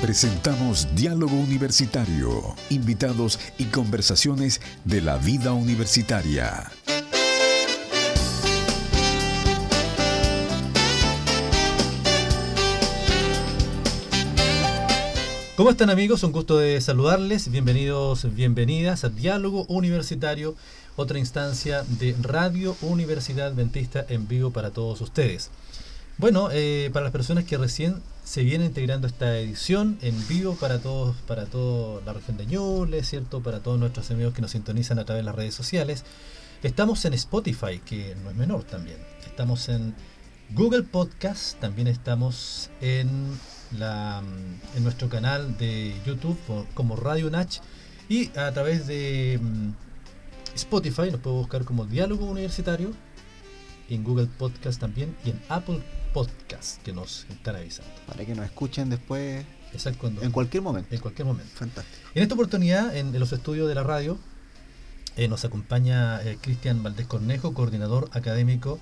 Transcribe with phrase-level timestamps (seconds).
[0.00, 6.70] Presentamos Diálogo Universitario, invitados y conversaciones de la vida universitaria.
[15.56, 16.22] ¿Cómo están amigos?
[16.22, 17.50] Un gusto de saludarles.
[17.50, 20.54] Bienvenidos, bienvenidas a Diálogo Universitario,
[20.94, 25.50] otra instancia de Radio Universidad Adventista en vivo para todos ustedes.
[26.18, 30.80] Bueno, eh, para las personas que recién se vienen integrando esta edición en vivo para
[30.80, 33.42] todos, para toda la región de Ñuble, ¿cierto?
[33.42, 36.04] Para todos nuestros amigos que nos sintonizan a través de las redes sociales.
[36.62, 38.98] Estamos en Spotify, que no es menor también.
[39.24, 39.94] Estamos en
[40.50, 43.08] Google Podcast, también estamos en,
[43.78, 44.22] la,
[44.76, 46.38] en nuestro canal de YouTube
[46.74, 47.60] como Radio Nach
[48.10, 49.70] y a través de mm,
[50.54, 52.92] Spotify nos puede buscar como Diálogo Universitario,
[53.94, 57.90] en Google Podcast también y en Apple podcast que nos están avisando.
[58.06, 59.44] Para que nos escuchen después.
[59.72, 60.10] Exacto.
[60.22, 60.94] En cualquier momento.
[60.94, 61.50] En cualquier momento.
[61.54, 62.08] Fantástico.
[62.14, 64.18] En esta oportunidad, en, los estudios de la radio,
[65.16, 68.78] eh, nos acompaña eh, Cristian Valdés Cornejo, coordinador académico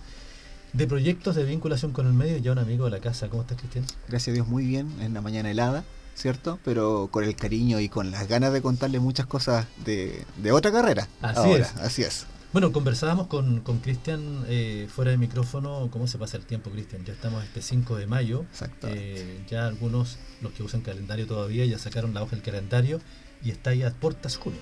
[0.73, 3.29] de proyectos de vinculación con el medio, ya un amigo de la casa.
[3.29, 3.85] ¿Cómo estás, Cristian?
[4.09, 6.59] Gracias a Dios, muy bien, en la mañana helada, ¿cierto?
[6.65, 11.09] Pero con el cariño y con las ganas de contarle muchas cosas de, otra carrera.
[11.23, 11.75] Así es.
[11.77, 12.27] Así es.
[12.57, 17.05] Bueno, conversábamos con Cristian eh, fuera de micrófono cómo se pasa el tiempo, Cristian.
[17.05, 18.47] Ya estamos este 5 de mayo.
[18.85, 22.99] Eh, ya algunos, los que usan calendario todavía, ya sacaron la hoja del calendario
[23.45, 24.59] y está ya a puertas junio.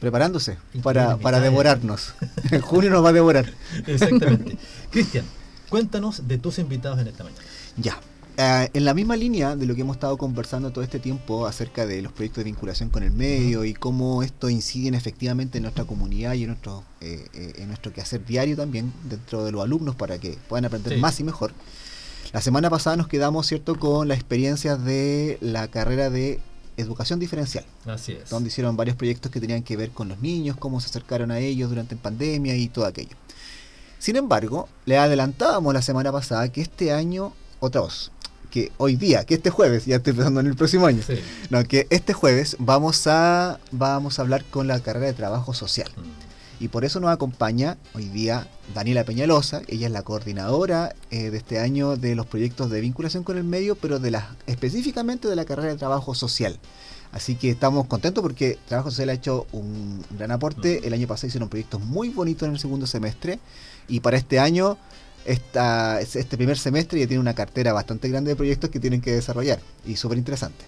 [0.00, 2.14] Preparándose para, para devorarnos.
[2.50, 3.50] en junio nos va a devorar.
[3.86, 4.58] Exactamente.
[4.90, 5.24] Cristian,
[5.70, 7.42] cuéntanos de tus invitados en esta mañana.
[7.78, 7.98] Ya,
[8.36, 11.86] eh, en la misma línea de lo que hemos estado conversando todo este tiempo acerca
[11.86, 15.84] de los proyectos de vinculación con el medio y cómo esto incide efectivamente en nuestra
[15.84, 19.94] comunidad y en nuestro, eh, eh, en nuestro quehacer diario también dentro de los alumnos
[19.94, 21.52] para que puedan aprender más y mejor.
[22.32, 26.40] La semana pasada nos quedamos cierto con la experiencia de la carrera de
[26.76, 27.64] educación diferencial.
[27.86, 28.30] Así es.
[28.30, 31.38] Donde hicieron varios proyectos que tenían que ver con los niños, cómo se acercaron a
[31.38, 33.16] ellos durante la pandemia y todo aquello.
[34.00, 38.10] Sin embargo, le adelantábamos la semana pasada que este año otra voz
[38.54, 41.02] que hoy día, que este jueves, ya estoy pensando en el próximo año,
[41.50, 45.90] no, que este jueves vamos a, vamos a hablar con la carrera de trabajo social.
[45.96, 46.62] Mm.
[46.62, 51.36] Y por eso nos acompaña hoy día Daniela Peñalosa, ella es la coordinadora eh, de
[51.36, 55.34] este año de los proyectos de vinculación con el medio, pero de la, específicamente de
[55.34, 56.60] la carrera de trabajo social.
[57.10, 60.80] Así que estamos contentos porque Trabajo Social ha hecho un gran aporte.
[60.80, 60.86] Mm.
[60.86, 63.40] El año pasado hicieron proyectos muy bonitos en el segundo semestre
[63.88, 64.78] y para este año
[65.24, 69.12] esta, este primer semestre ya tiene una cartera bastante grande de proyectos que tienen que
[69.12, 70.64] desarrollar y súper interesante.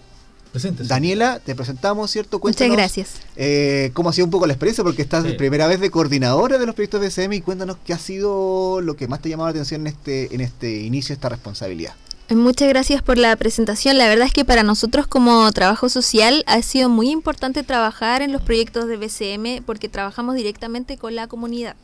[0.53, 2.39] Daniela, te presentamos, ¿cierto?
[2.39, 3.21] Cuéntanos, Muchas gracias.
[3.35, 4.83] Eh, ¿Cómo ha sido un poco la experiencia?
[4.83, 7.99] Porque estás de primera vez de coordinadora de los proyectos BCM y cuéntanos qué ha
[7.99, 11.15] sido lo que más te ha llamado la atención en este, en este inicio de
[11.15, 11.93] esta responsabilidad.
[12.29, 13.97] Muchas gracias por la presentación.
[13.97, 18.33] La verdad es que para nosotros como trabajo social ha sido muy importante trabajar en
[18.33, 21.75] los proyectos de BCM porque trabajamos directamente con la comunidad.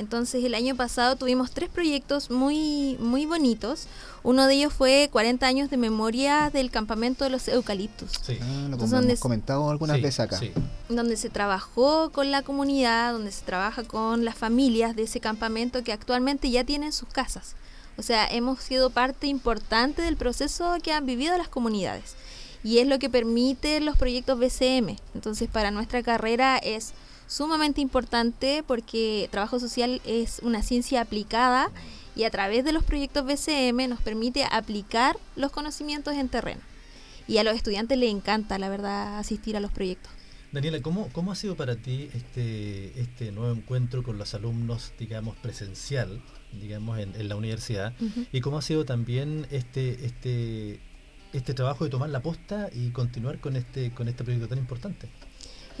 [0.00, 3.86] Entonces el año pasado tuvimos tres proyectos muy, muy bonitos.
[4.22, 8.12] Uno de ellos fue 40 años de memoria del campamento de los eucaliptos.
[8.22, 8.38] Sí.
[8.40, 10.40] Ah, lo hemos comentado algunas veces acá.
[10.88, 15.84] Donde se trabajó con la comunidad, donde se trabaja con las familias de ese campamento
[15.84, 17.54] que actualmente ya tienen sus casas.
[17.98, 22.14] O sea, hemos sido parte importante del proceso que han vivido las comunidades.
[22.64, 24.96] Y es lo que permite los proyectos BCM.
[25.14, 26.94] Entonces, para nuestra carrera es
[27.30, 31.70] sumamente importante porque trabajo social es una ciencia aplicada
[32.16, 36.60] y a través de los proyectos BCM nos permite aplicar los conocimientos en terreno.
[37.28, 40.10] Y a los estudiantes les encanta, la verdad, asistir a los proyectos.
[40.50, 45.36] Daniela, ¿cómo, cómo ha sido para ti este, este nuevo encuentro con los alumnos, digamos,
[45.36, 46.20] presencial,
[46.60, 47.94] digamos, en, la universidad?
[48.32, 50.80] ¿Y cómo ha sido también este, este,
[51.32, 55.08] este trabajo de tomar la posta y continuar con este, con este proyecto tan importante?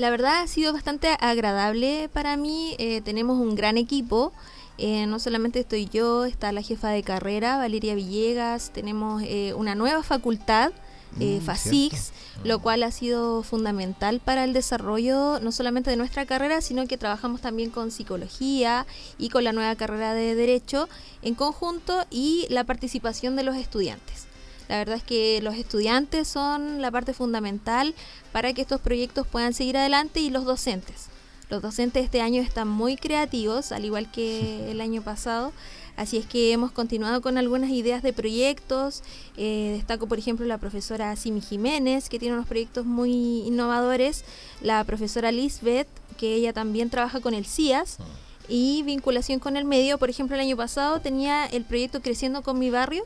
[0.00, 2.74] La verdad ha sido bastante agradable para mí.
[2.78, 4.32] Eh, tenemos un gran equipo.
[4.78, 9.74] Eh, no solamente estoy yo, está la jefa de carrera, Valeria Villegas, tenemos eh, una
[9.74, 10.72] nueva facultad,
[11.18, 12.12] mm, FASIX,
[12.44, 16.96] lo cual ha sido fundamental para el desarrollo no solamente de nuestra carrera, sino que
[16.96, 18.86] trabajamos también con psicología
[19.18, 20.88] y con la nueva carrera de derecho
[21.20, 24.29] en conjunto y la participación de los estudiantes.
[24.70, 27.92] La verdad es que los estudiantes son la parte fundamental
[28.30, 31.08] para que estos proyectos puedan seguir adelante y los docentes.
[31.48, 35.52] Los docentes este año están muy creativos, al igual que el año pasado.
[35.96, 39.02] Así es que hemos continuado con algunas ideas de proyectos.
[39.36, 44.24] Eh, destaco, por ejemplo, la profesora Simi Jiménez, que tiene unos proyectos muy innovadores.
[44.60, 47.96] La profesora Lisbeth, que ella también trabaja con el CIAS.
[47.98, 48.04] Ah.
[48.48, 49.98] Y vinculación con el medio.
[49.98, 53.04] Por ejemplo, el año pasado tenía el proyecto Creciendo con mi barrio,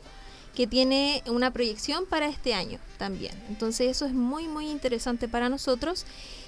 [0.55, 3.33] que tiene una proyección para este año también.
[3.49, 6.05] Entonces eso es muy muy interesante para nosotros.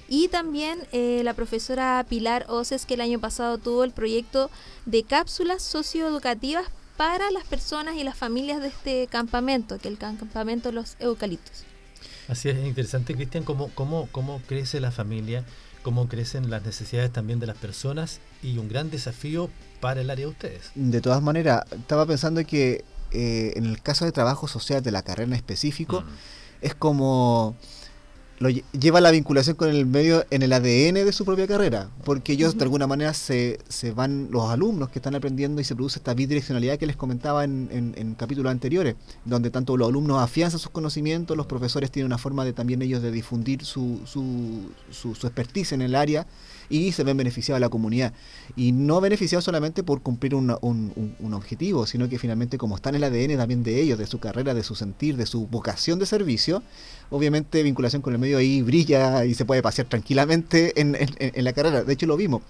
[0.09, 4.49] Y también eh, la profesora Pilar Oces, que el año pasado tuvo el proyecto
[4.85, 6.65] de cápsulas socioeducativas
[6.95, 10.95] para las personas y las familias de este campamento, que es el campamento de los
[10.99, 11.65] eucaliptos.
[12.27, 15.45] Así es, interesante, Cristian, cómo, cómo, cómo crece la familia,
[15.83, 19.49] cómo crecen las necesidades también de las personas y un gran desafío
[19.79, 20.71] para el área de ustedes.
[20.75, 25.01] De todas maneras, estaba pensando que eh, en el caso de trabajo social de la
[25.03, 26.05] carrera en específico, Mm.
[26.61, 27.55] es como
[28.39, 31.89] lo lle- lleva la vinculación con el medio en el ADN de su propia carrera,
[32.03, 35.73] porque ellos de alguna manera se, se van, los alumnos que están aprendiendo y se
[35.73, 38.93] produce esta bidireccionalidad que les comentaba en, en- en capítulos anteriores,
[39.25, 43.01] donde tanto los alumnos afianzan sus conocimientos, los profesores tienen una forma de también ellos
[43.01, 46.27] de difundir su, su, su, su expertise en el área
[46.69, 48.13] y se ven beneficiados a la comunidad.
[48.55, 52.89] Y no beneficiados solamente por cumplir un, un- un objetivo, sino que finalmente como está
[52.89, 55.99] en el ADN también de ellos, de su carrera, de su sentir, de su vocación
[55.99, 56.63] de servicio,
[57.09, 61.53] obviamente vinculación con el medio ahí brilla y se puede pasear tranquilamente en, en- la
[61.53, 61.83] carrera.
[61.83, 62.41] De hecho lo vimos.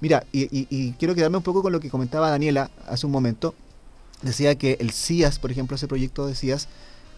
[0.00, 3.12] Mira, y, y- y quiero quedarme un poco con lo que comentaba Daniela hace un
[3.12, 3.54] momento.
[4.22, 6.68] Decía que el CIAS, por ejemplo, ese proyecto de CIAS,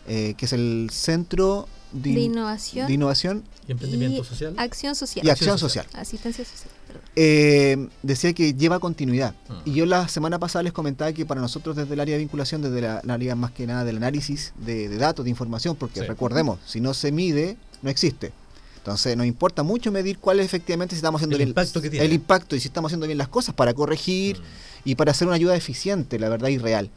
[0.08, 4.54] eh, que es el Centro de, De innovación de Innovación ¿Y emprendimiento y social?
[4.58, 5.26] acción social.
[5.26, 5.84] y Acción Acción Social.
[5.86, 6.00] social.
[6.02, 6.70] Asistencia social.
[7.16, 9.34] Eh, decía que lleva continuidad.
[9.48, 9.52] Mm.
[9.70, 12.62] Y yo la semana pasada les comentaba que para nosotros desde el área de vinculación,
[12.62, 16.00] desde la, la área más que nada del análisis de, de datos, de información, porque
[16.00, 16.06] Sí.
[16.06, 18.32] recordemos, si no se mide, no existe.
[18.78, 21.90] Entonces nos importa mucho medir cuál es efectivamente si estamos haciendo El bien impacto que
[21.90, 22.06] tiene.
[22.06, 24.42] el impacto y si estamos haciendo bien las cosas para corregir Mm.
[24.86, 26.90] y para hacer una ayuda eficiente, la verdad, y real.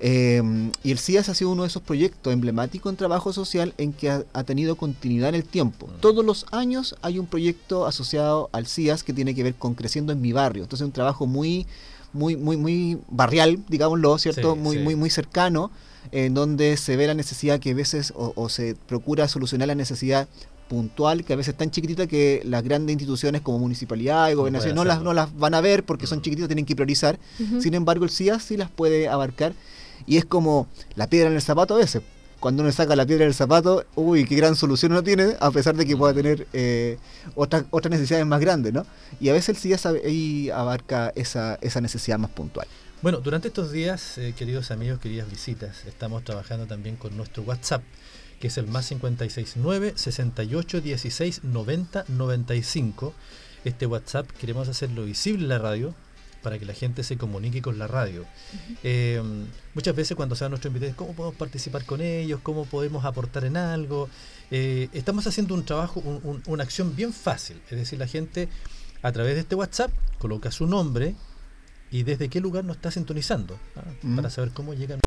[0.00, 3.92] Eh, y el CIAS ha sido uno de esos proyectos emblemáticos en trabajo social en
[3.92, 5.88] que ha, ha tenido continuidad en el tiempo.
[5.88, 6.00] Mm.
[6.00, 10.12] Todos los años hay un proyecto asociado al CIAS que tiene que ver con creciendo
[10.12, 10.62] en mi barrio.
[10.62, 11.66] Entonces es un trabajo muy,
[12.12, 14.54] muy, muy, muy barrial, digámoslo, ¿cierto?
[14.54, 14.82] Sí, muy, sí.
[14.82, 15.70] muy, muy cercano,
[16.12, 19.74] en donde se ve la necesidad que a veces, o, o se procura solucionar la
[19.74, 20.28] necesidad
[20.68, 24.74] puntual que a veces es tan chiquitita que las grandes instituciones como municipalidad y gobernación
[24.74, 26.22] no las, no las van a ver porque son Mm.
[26.22, 27.18] chiquititas, tienen que priorizar.
[27.58, 29.54] Sin embargo, el CIAS sí las puede abarcar
[30.08, 30.66] y es como
[30.96, 32.02] la piedra en el zapato a veces.
[32.40, 35.74] Cuando uno saca la piedra del zapato, uy, qué gran solución uno tiene, a pesar
[35.76, 36.96] de que pueda tener eh,
[37.34, 38.86] otras necesidades más grandes, ¿no?
[39.20, 42.66] Y a veces el CIAS ahí abarca esa, esa necesidad más puntual.
[43.02, 47.82] Bueno, durante estos días, eh, queridos amigos, queridas visitas, estamos trabajando también con nuestro WhatsApp,
[48.40, 53.14] que es el más 569 68 16 90 95.
[53.64, 55.94] Este WhatsApp queremos hacerlo visible en la radio
[56.42, 58.24] para que la gente se comunique con la radio.
[58.84, 59.20] Eh,
[59.74, 62.40] muchas veces cuando se van nuestros invitados, ¿cómo podemos participar con ellos?
[62.42, 64.08] ¿Cómo podemos aportar en algo?
[64.50, 67.60] Eh, estamos haciendo un trabajo, un- un- una acción bien fácil.
[67.70, 68.48] Es decir, la gente
[69.02, 71.14] a través de este WhatsApp coloca su nombre
[71.90, 73.82] y desde qué lugar nos está sintonizando, ¿ah?
[74.02, 74.16] Mm.
[74.16, 75.00] para saber cómo llegan.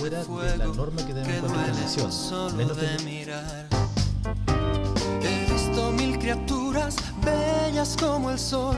[0.00, 2.56] Fuera de la norma que deben encontrar esta nación.
[2.56, 3.68] Menos de mirar.
[5.22, 8.76] He visto mil criaturas bellas como el sol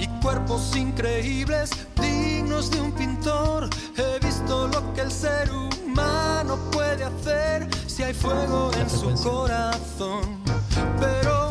[0.00, 3.70] y cuerpos increíbles dignos de un pintor.
[3.96, 9.14] He visto lo que el ser humano puede hacer si hay fuego La en su
[9.22, 10.42] corazón.
[10.98, 11.43] Pero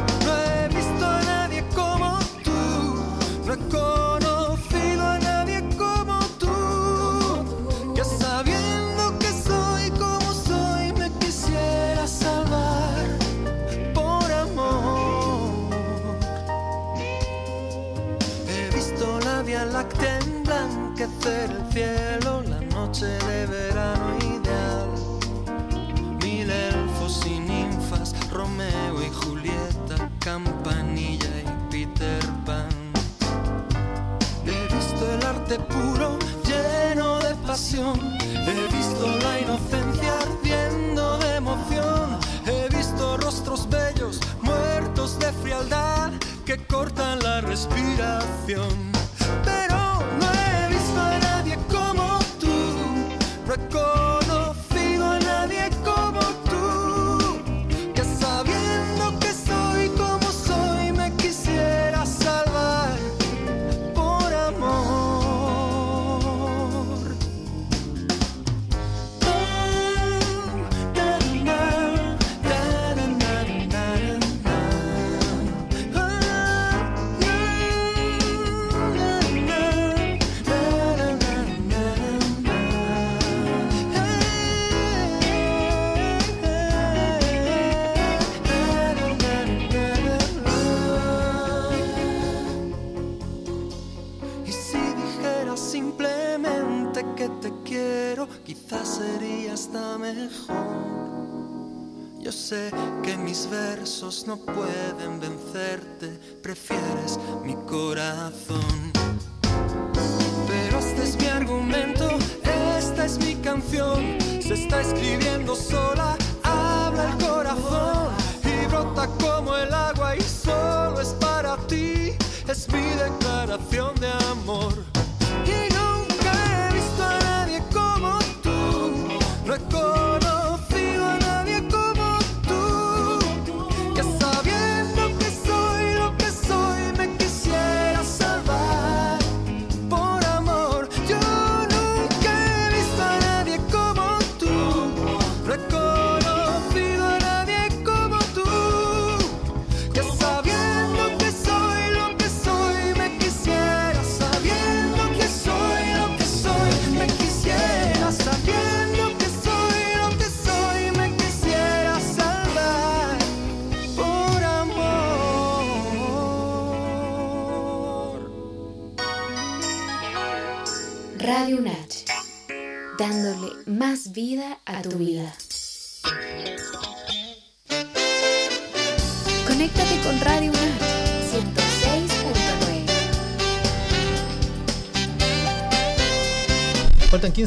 [104.27, 104.82] no pueden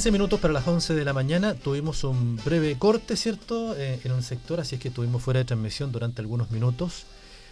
[0.07, 1.55] 15 minutos para las 11 de la mañana.
[1.55, 3.75] Tuvimos un breve corte, ¿cierto?
[3.77, 7.07] Eh, en un sector, así es que estuvimos fuera de transmisión durante algunos minutos.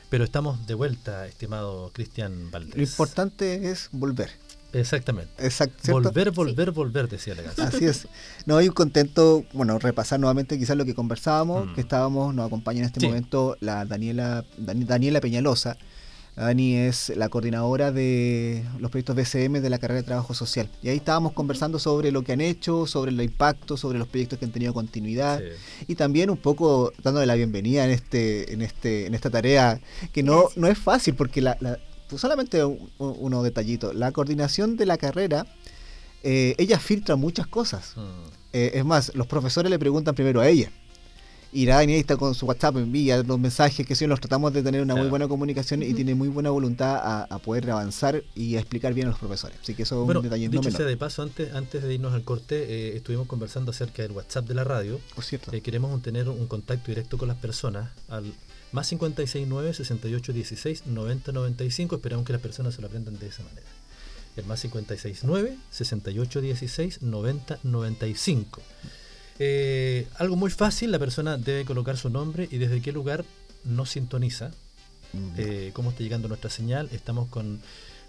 [0.08, 2.76] Pero estamos de vuelta, estimado Cristian Valdés.
[2.76, 4.30] Lo importante es volver.
[4.72, 5.32] Exactamente.
[5.44, 6.02] Exacto, ¿cierto?
[6.02, 7.66] Volver, volver, volver, decía la canción.
[7.66, 8.06] Así es.
[8.46, 11.74] No, hay un contento, bueno, repasar nuevamente quizás lo que conversábamos, Mm.
[11.74, 13.06] que estábamos, nos acompaña en este Sí.
[13.08, 15.76] momento la Daniela, Dani- Daniela Peñalosa.
[16.36, 20.68] Dani es la coordinadora de los proyectos BCM de la carrera de trabajo social.
[20.82, 24.38] Y ahí estábamos conversando sobre lo que han hecho, sobre el impacto, sobre los proyectos
[24.38, 25.38] que han tenido continuidad.
[25.40, 25.84] Sí.
[25.88, 29.80] Y también un poco dándole la bienvenida en este, en este, en esta tarea
[30.12, 33.94] que no, no es fácil, porque la, la- pues solamente un, un- unos detallitos.
[33.94, 35.46] La coordinación de la carrera,
[36.24, 37.92] eh, ella filtra muchas cosas.
[37.96, 38.00] Mm.
[38.54, 40.70] Eh, es más, los profesores le preguntan primero a ella.
[41.54, 44.52] Y la Dani ahí está con su WhatsApp, envía los mensajes, que si nos tratamos
[44.52, 48.24] de tener una muy buena comunicación y tiene muy buena voluntad a, a poder avanzar
[48.34, 49.56] y a explicar bien a los profesores.
[49.62, 51.82] Así que eso es Bueno, un detalle no dicho menor, sea de paso, antes, antes
[51.84, 55.00] de irnos al corte, eh, estuvimos conversando acerca del WhatsApp de la radio.
[55.14, 55.52] por cierto.
[55.52, 58.34] Eh, queremos un- tener un contacto directo con las personas al
[58.72, 61.94] más 569 6816 9095.
[61.94, 63.66] Esperamos que las personas se lo aprendan de esa manera.
[64.36, 68.60] El más 569 6816 9095.
[69.38, 73.24] Eh, algo muy fácil, la persona debe colocar su nombre y desde qué lugar
[73.64, 74.50] nos sintoniza,
[75.12, 75.30] Mm.
[75.36, 76.88] eh, cómo está llegando nuestra señal.
[76.92, 77.60] Estamos con,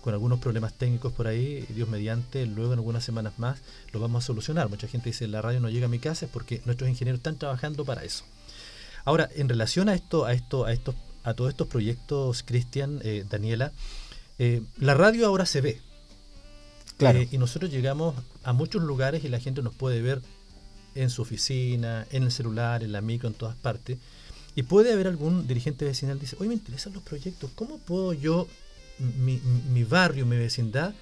[0.02, 3.60] con algunos problemas técnicos por ahí, Dios mediante, luego en algunas semanas más
[3.94, 4.70] lo vamos a solucionar.
[4.70, 7.38] Mucha gente dice, la radio no llega a mi casa, es porque nuestros ingenieros están
[7.38, 8.24] trabajando para eso.
[9.04, 13.24] Ahora, en relación a esto, a esto, a estos, a todos estos proyectos, Cristian, eh,
[13.30, 13.72] Daniela,
[14.40, 15.82] eh, la radio ahora se ve.
[16.98, 17.22] Claro.
[17.30, 20.22] Y nosotros llegamos a muchos lugares y la gente nos puede ver
[20.96, 23.98] en su oficina, en el celular, en la micro, en todas partes.
[24.56, 28.14] Y puede haber algún dirigente vecinal que dice, oye, me interesan los proyectos, ¿cómo puedo
[28.14, 28.48] yo,
[29.18, 29.42] mi,
[29.74, 30.94] mi- barrio, mi vecindad,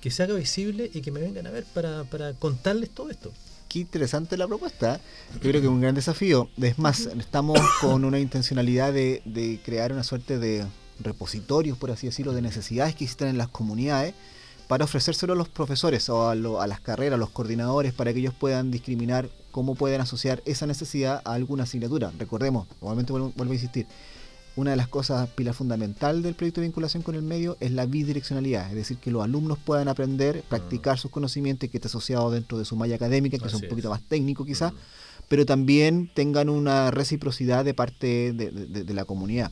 [0.00, 3.32] que se haga visible y que me vengan a ver para, para contarles todo esto?
[3.68, 5.00] qué interesante la propuesta.
[5.34, 6.48] Yo creo que es un gran desafío.
[6.62, 10.64] Es más, estamos con una intencionalidad de, de crear una suerte de
[11.00, 14.14] repositorios, por así decirlo, de necesidades que existen en las comunidades
[14.68, 18.12] para ofrecérselo a los profesores o a, lo- a las carreras, a los coordinadores, para
[18.12, 22.10] que ellos puedan discriminar cómo pueden asociar esa necesidad a alguna asignatura.
[22.18, 23.86] Recordemos, nuevamente vuelvo, vuelvo a insistir,
[24.56, 27.86] una de las cosas, pila fundamental del proyecto de vinculación con el medio es la
[27.86, 32.30] bidireccionalidad, es decir, que los alumnos puedan aprender, practicar sus conocimientos y que esté asociado
[32.30, 33.68] dentro de su malla académica, que es un es.
[33.68, 34.76] poquito más técnico quizás, Mm.
[35.28, 39.50] pero también tengan una reciprocidad de parte de, de- de la comunidad.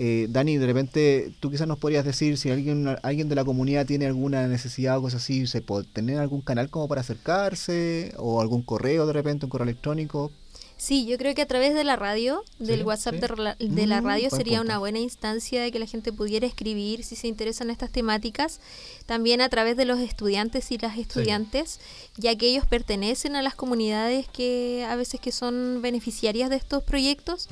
[0.00, 3.84] Eh, Dani, de repente tú quizás nos podrías decir si alguien, alguien de la comunidad
[3.84, 8.40] tiene alguna necesidad o cosas así, ¿se puede tener algún canal como para acercarse o
[8.40, 10.30] algún correo de repente, un correo electrónico?
[10.80, 13.20] Sí, yo creo que a través de la radio, del Sí, WhatsApp sí.
[13.20, 14.70] de, la- de la Mm, radio sería punto.
[14.70, 18.60] una buena instancia de que la gente pudiera escribir si se interesan estas temáticas.
[19.04, 21.80] También a través de los estudiantes y las estudiantes,
[22.16, 26.84] ya que ellos pertenecen a las comunidades que a veces que son beneficiarias de estos
[26.84, 27.48] proyectos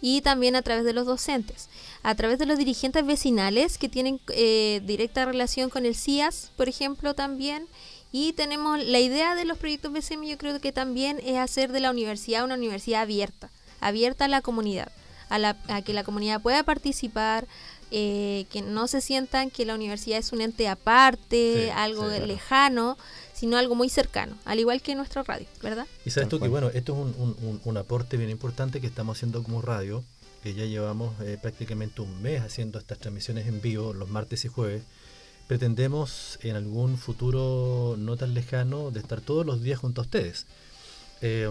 [0.00, 1.68] y también a través de los docentes.
[2.04, 6.68] A través de los dirigentes vecinales que tienen eh, directa relación con el CIAS, por
[6.68, 7.66] ejemplo, también.
[8.12, 11.80] Y tenemos la idea de los proyectos BCM, yo creo que también es hacer de
[11.80, 13.50] la universidad una universidad abierta,
[13.80, 14.90] abierta a la comunidad,
[15.28, 17.46] a, la, a que la comunidad pueda participar,
[17.90, 22.08] eh, que no se sientan que la universidad es un ente aparte, Sí, algo sí,
[22.08, 22.26] claro.
[22.26, 22.98] lejano,
[23.34, 25.86] sino algo muy cercano, al igual que nuestra radio, ¿verdad?
[26.04, 28.86] Y sabes tú que, bueno, esto es un, un- un- un aporte bien importante que
[28.86, 30.02] estamos haciendo como radio,
[30.42, 34.48] que ya llevamos eh, prácticamente un mes haciendo estas transmisiones en vivo los martes y
[34.48, 34.82] jueves.
[35.48, 40.46] Pretendemos en algún futuro no tan lejano de estar todos los días junto a ustedes.
[41.22, 41.50] Eh,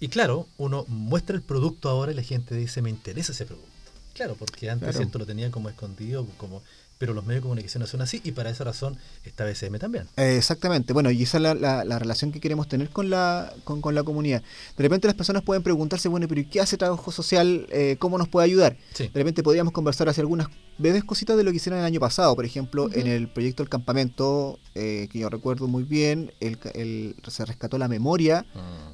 [0.00, 3.68] y claro, uno muestra el producto ahora y la gente dice, me interesa ese producto.
[4.14, 5.18] Claro, porque antes Claro.
[5.18, 6.62] lo tenía como escondido, como
[6.98, 10.08] pero los medios de comunicación no son así y para esa razón está BCM también.
[10.16, 13.52] Eh, exactamente, bueno, y esa es la, la- la relación que queremos tener con la,
[13.64, 14.42] con, con la comunidad.
[14.76, 17.66] De repente las personas pueden preguntarse, bueno, pero ¿y qué hace trabajo social?
[17.70, 18.76] Eh, ¿Cómo nos puede ayudar?
[18.94, 19.04] Sí.
[19.08, 20.48] De repente podríamos conversar hacia algunas
[20.78, 22.34] breves cositas de lo que hicieron el año pasado.
[22.34, 27.16] Por ejemplo, en el proyecto El Campamento, eh, que yo recuerdo muy bien, el, el-
[27.28, 28.44] se rescató la memoria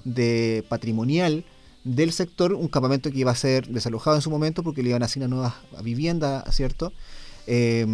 [0.05, 1.45] de patrimonial
[1.85, 5.03] del sector, un campamento que iba a ser desalojado en su momento porque le iban
[5.03, 6.93] a asignar nuevas viviendas, ¿cierto?
[7.47, 7.87] Eh,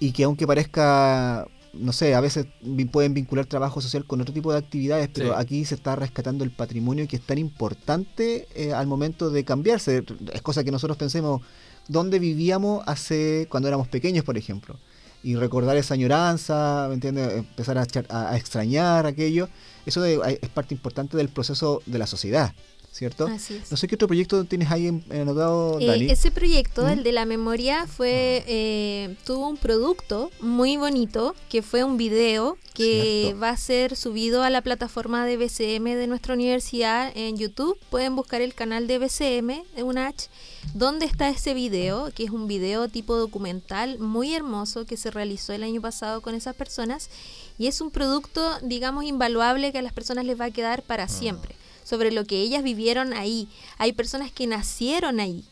[0.00, 2.46] y que aunque parezca, no sé, a veces
[2.92, 5.34] pueden vincular trabajo social con otro tipo de actividades, pero Sí.
[5.36, 10.04] aquí se está rescatando el patrimonio que es tan importante eh, al momento de cambiarse.
[10.32, 11.40] Es cosa que nosotros pensemos
[11.88, 14.78] dónde vivíamos hace cuando éramos pequeños, por ejemplo.
[15.22, 17.32] Y recordar esa añoranza, ¿me entiendes?
[17.38, 17.86] Empezar a-
[18.30, 19.48] a extrañar aquello.
[19.86, 22.52] Eso de- es parte importante del proceso de la sociedad,
[22.94, 23.26] ¿cierto?
[23.26, 23.70] Así es.
[23.72, 26.10] No sé qué otro proyecto tienes ahí anotado, Eh, Dani.
[26.10, 26.88] ese proyecto, ¿Mm?
[26.90, 32.56] el de la memoria, fue eh, tuvo un producto muy bonito que fue un video
[32.72, 33.40] que Cierto.
[33.40, 37.76] va a ser subido a la plataforma de BCM de nuestra universidad en YouTube.
[37.90, 40.28] Pueden buscar el canal de BCM de UNACH,
[40.72, 45.52] donde está ese video, que es un video tipo documental muy hermoso que se realizó
[45.52, 47.10] el año pasado con esas personas.
[47.58, 51.06] Y es un producto, digamos, invaluable que a las personas les va a quedar para
[51.08, 53.48] siempre, sobre lo que ellas vivieron ahí.
[53.78, 55.44] Hay personas que nacieron ahí,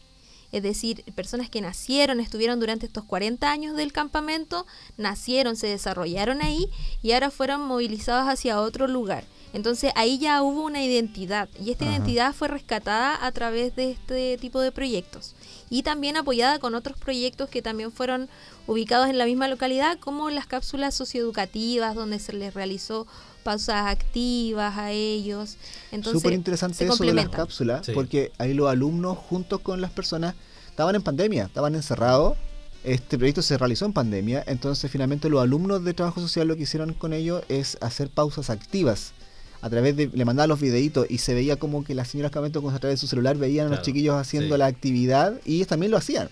[0.52, 4.66] es decir, personas que nacieron, estuvieron durante estos 40 años del campamento,
[4.98, 6.68] nacieron, se desarrollaron ahí
[7.02, 9.24] y ahora fueron movilizados hacia otro lugar.
[9.54, 11.94] Entonces ahí ya hubo una identidad y esta Ajá.
[11.94, 15.34] identidad fue rescatada a través de este tipo de proyectos
[15.68, 18.28] y también apoyada con otros proyectos que también fueron
[18.66, 23.06] ubicados en la misma localidad como las cápsulas socioeducativas donde se les realizó
[23.42, 25.56] pausas activas a ellos.
[25.90, 27.92] Entonces, Súper interesante se eso de las cápsulas, Sí.
[27.92, 30.34] porque ahí los alumnos juntos con las personas
[30.68, 32.36] estaban en pandemia, estaban encerrados.
[32.84, 36.62] Este proyecto se realizó en pandemia, entonces finalmente los alumnos de trabajo social lo que
[36.62, 39.12] hicieron con ellos es hacer pausas activas.
[39.60, 42.60] A través de, le mandaban los videitos y se veía como que las señoras Camento
[42.60, 44.58] con a través de su celular veían a los chiquillos haciendo sí.
[44.58, 46.30] la actividad y ellos también lo hacían.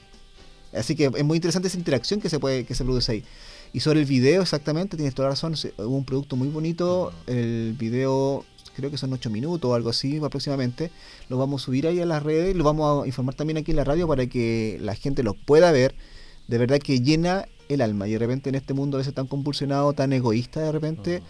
[0.72, 3.24] Así que es muy interesante esa interacción que se puede que se produce ahí.
[3.72, 5.54] Y sobre el video, exactamente, tienes toda la razón.
[5.78, 7.12] Hubo un producto muy bonito.
[7.26, 10.90] El video, creo que son 8 minutos o algo así aproximadamente.
[11.28, 12.56] Lo vamos a subir ahí a las redes.
[12.56, 15.70] Lo vamos a informar también aquí en la radio para que la gente lo pueda
[15.70, 15.94] ver.
[16.48, 18.08] De verdad que llena el alma.
[18.08, 21.22] Y de repente en este mundo a veces tan convulsionado, tan egoísta, de repente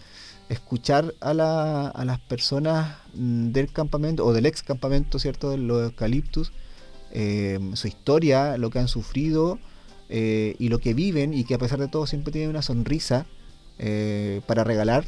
[0.49, 5.51] escuchar a, la- a las personas mm, del campamento o del ex campamento, ¿cierto?
[5.51, 6.51] De los eucaliptus,
[7.11, 9.59] eh, su historia, lo que han sufrido
[10.11, 13.25] eh, y lo que viven y que a pesar de todo siempre tienen una sonrisa
[13.79, 15.05] eh, para regalar,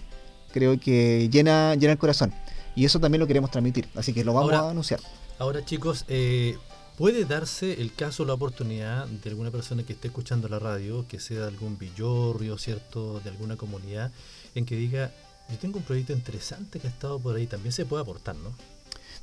[0.52, 2.34] creo que llena, llena el corazón.
[2.76, 5.00] Y eso también lo queremos transmitir, así que lo vamos Ahora- a anunciar.
[5.38, 6.58] Ahora chicos, eh,
[6.98, 11.20] ¿puede darse el caso, la oportunidad de alguna persona que esté escuchando la radio, que
[11.20, 13.20] sea de algún villorrio, ¿cierto?
[13.20, 14.12] De alguna comunidad,
[14.56, 15.12] en que diga,
[15.50, 18.52] yo tengo un proyecto interesante que ha estado por ahí, también se puede aportar, ¿no?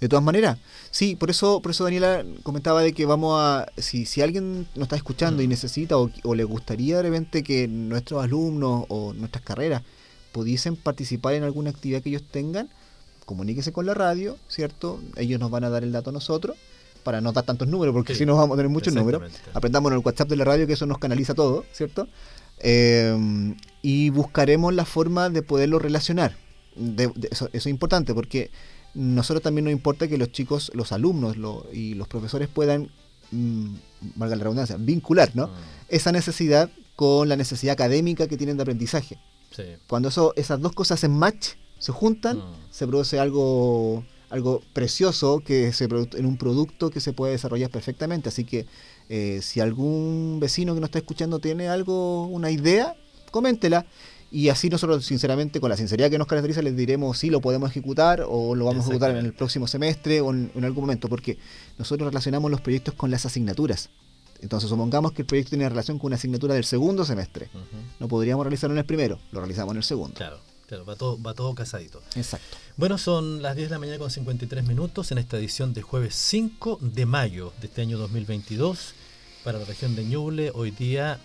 [0.01, 0.59] De todas maneras,
[0.91, 4.85] sí, por eso, por eso Daniela comentaba de que vamos a, si, si alguien nos
[4.85, 9.45] está escuchando y necesita o, o le gustaría de repente que nuestros alumnos o nuestras
[9.45, 9.83] carreras
[10.33, 12.71] pudiesen participar en alguna actividad que ellos tengan,
[13.27, 15.01] comuníquese con la radio, ¿cierto?
[15.17, 16.57] Ellos nos van a dar el dato a nosotros
[17.05, 19.23] para no dar tantos números, porque Sí, si no vamos a tener muchos números.
[19.55, 22.09] Aprendamos en el WhatsApp de la radio que eso nos canaliza todo, ¿cierto?
[22.59, 26.37] Eh, y buscaremos la forma de poderlo relacionar.
[26.77, 28.51] De- de- eso, eso es importante porque
[28.95, 32.91] nosotros también nos importa que los chicos, los alumnos lo- y los profesores puedan
[33.33, 33.75] mm,
[34.17, 35.47] valga la redundancia, vincular, ¿no?
[35.47, 35.51] Mm,
[35.89, 39.19] Esa necesidad con la necesidad académica que tienen de aprendizaje.
[39.55, 39.63] sí.
[39.89, 42.43] Cuando eso, esas dos cosas hacen match, se juntan, Mm.
[42.71, 47.71] se produce algo, algo precioso que se produ- en un producto que se puede desarrollar
[47.71, 48.29] perfectamente.
[48.29, 48.67] Así que
[49.09, 52.95] eh, si algún vecino que nos está escuchando tiene algo, una idea,
[53.33, 53.87] coméntela.
[54.33, 57.71] Y así nosotros, sinceramente, con la sinceridad que nos caracteriza, les diremos si lo podemos
[57.71, 61.09] ejecutar o lo vamos a ejecutar en el próximo semestre o en, en algún momento,
[61.09, 61.39] porque
[61.79, 63.91] nosotros relacionamos los proyectos con las asignaturas.
[64.43, 67.49] Entonces, supongamos que el proyecto tiene relación con una asignatura del segundo semestre.
[67.99, 70.15] No podríamos realizarlo en el primero, lo realizamos en el segundo.
[70.15, 72.03] Claro, claro, va todo, va todo casadito.
[72.15, 72.57] Exacto.
[72.77, 76.15] Bueno, son las 10 de la mañana con 53 minutos en esta edición de jueves
[76.15, 78.95] 5 de mayo de este año 2022
[79.45, 80.53] para la región de Ñuble.
[80.55, 81.19] Hoy día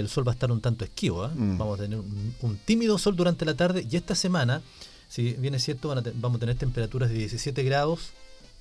[0.00, 1.24] el sol va a estar un tanto esquivo.
[1.24, 1.32] ¿ah?
[1.34, 1.58] Mm.
[1.58, 4.62] Vamos a tener un, un tímido sol durante la tarde y esta semana,
[5.08, 8.10] si bien es cierto, van a te- vamos a tener temperaturas de 17 grados,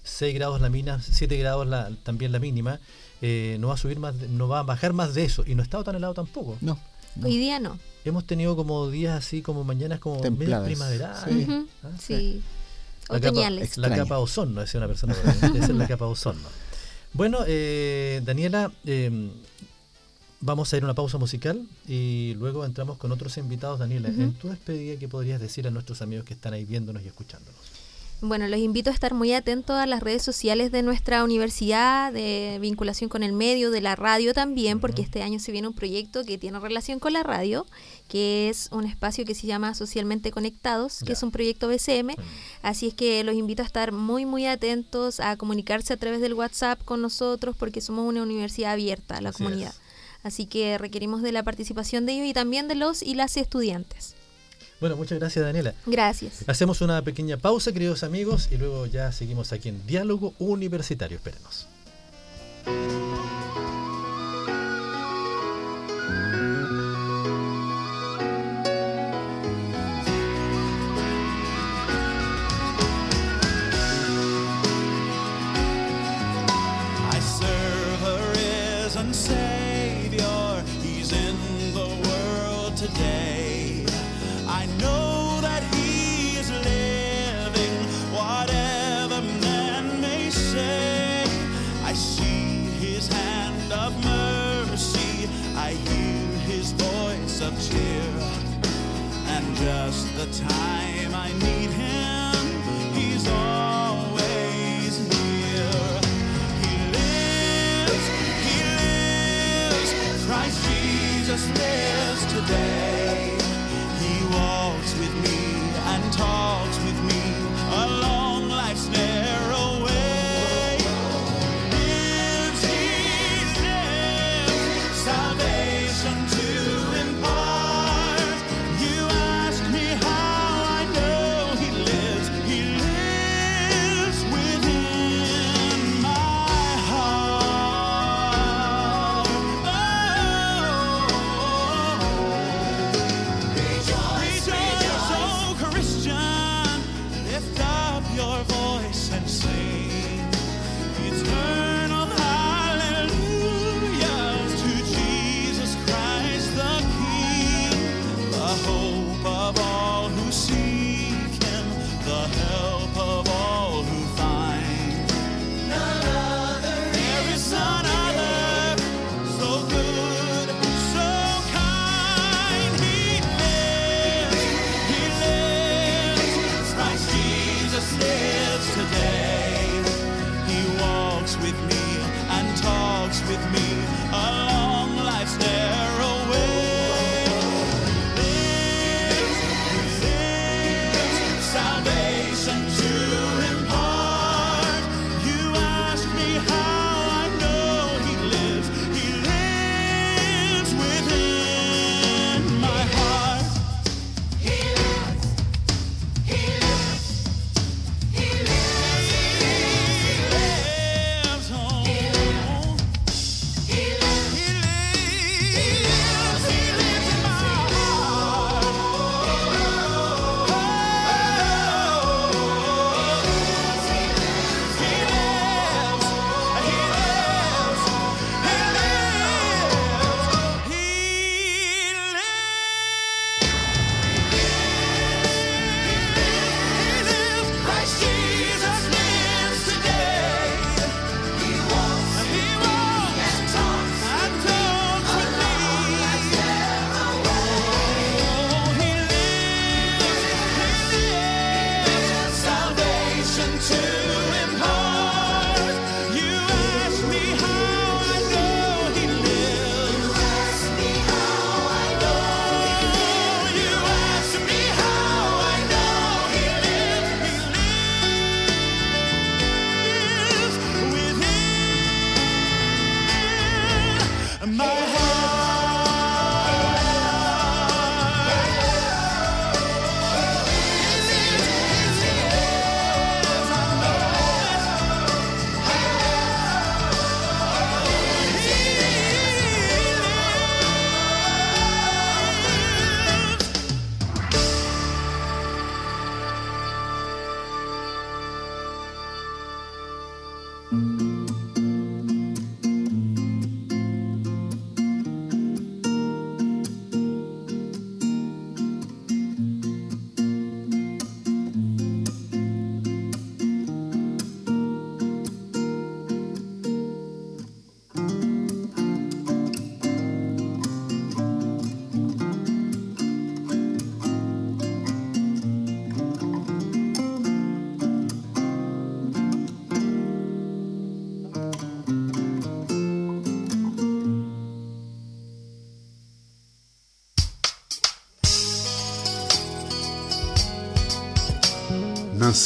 [0.03, 2.79] 6 grados la mínima, 7 grados la- también la mínima.
[3.21, 5.61] Eh, no va a subir más, no va a bajar más de eso y no
[5.61, 6.57] ha estado tan helado tampoco.
[6.61, 6.77] No.
[7.15, 7.27] no.
[7.27, 7.79] Hoy día no.
[8.03, 11.23] Hemos tenido como días así, como mañanas como medio primaverales.
[11.27, 11.47] sí.
[11.83, 12.41] Ah, sí.
[13.09, 13.49] La capa-.
[13.77, 15.15] La capa ozono, decía una persona.
[15.55, 16.39] es la capa ozono.
[17.13, 19.29] Bueno, eh, Daniela, eh,
[20.45, 23.79] vamos a ir a una pausa musical y luego entramos con otros invitados.
[23.79, 24.21] Daniela, Ujú.
[24.21, 27.59] en tu despedida, ¿qué podrías decir a nuestros amigos que están ahí viéndonos y escuchándonos?
[28.21, 32.57] Bueno, los invito a estar muy atentos a las redes sociales de nuestra universidad, de
[32.61, 36.23] vinculación con el medio, de la radio también, porque este año se viene un proyecto
[36.23, 37.65] que tiene relación con la radio,
[38.07, 42.15] que es un espacio que se llama Socialmente Conectados, que es un proyecto BCM.
[42.61, 46.35] Así es que los invito a estar muy, muy atentos, a comunicarse a través del
[46.35, 49.71] WhatsApp con nosotros, porque somos una universidad abierta a la Así comunidad.
[49.77, 49.84] es.
[50.25, 54.15] Así que requerimos de la participación de ellos y también de los y las estudiantes.
[54.81, 55.75] Bueno, muchas gracias, Daniela.
[55.85, 56.43] Gracias.
[56.47, 61.17] Hacemos una pequeña pausa, queridos amigos, y luego ya seguimos aquí en Diálogo Universitario.
[61.17, 61.67] Espérenos.
[82.87, 83.34] Today.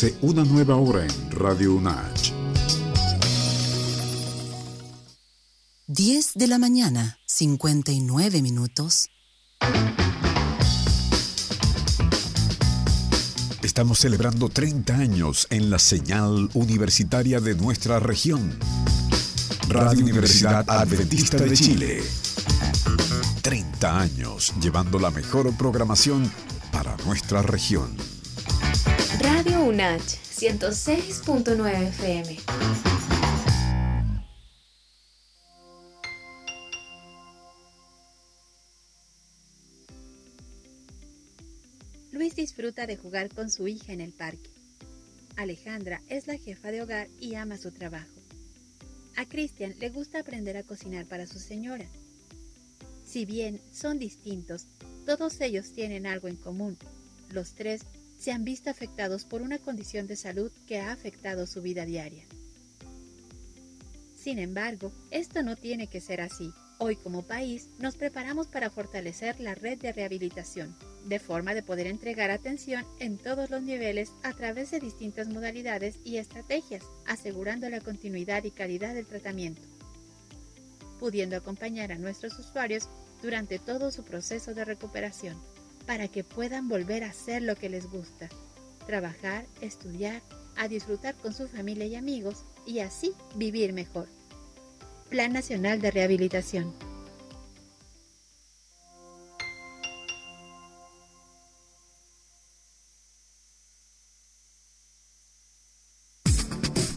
[0.02, 2.32] Nace una nueva hora en Radio UNACH.
[5.88, 9.10] 10 de la mañana, 59 minutos.
[13.62, 18.58] Estamos celebrando 30 años en la señal universitaria de nuestra región.
[19.68, 22.04] Radio Universidad Adventista de Chile.
[23.42, 26.32] 30 años llevando la mejor programación
[26.72, 28.09] para nuestra región.
[29.22, 32.38] Radio UNACH 106.9 FM.
[42.12, 44.50] Luis disfruta de jugar con su hija en el parque.
[45.36, 48.16] Alejandra es la jefa de hogar y ama su trabajo.
[49.18, 51.88] A Cristian le gusta aprender a cocinar para su señora.
[53.06, 54.68] Si bien son distintos,
[55.06, 56.78] todos ellos tienen algo en común.
[57.32, 57.82] Los tres
[58.20, 62.26] se han visto afectados por una condición de salud que ha afectado su vida diaria.
[64.16, 66.52] Sin embargo, esto no tiene que ser así.
[66.78, 71.88] Hoy como país nos preparamos para fortalecer la red de rehabilitación, de forma de poder
[71.88, 77.80] entregar atención en todos los niveles a través de distintas modalidades y estrategias, asegurando la
[77.80, 79.62] continuidad y calidad del tratamiento,
[81.00, 82.90] pudiendo acompañar a nuestros usuarios
[83.22, 85.38] durante todo su proceso de recuperación,
[85.90, 88.30] para que puedan volver a hacer lo que les gusta,
[88.86, 90.22] trabajar, estudiar,
[90.56, 94.06] a disfrutar con su familia y amigos y así vivir mejor.
[95.10, 96.76] Plan Nacional de Rehabilitación.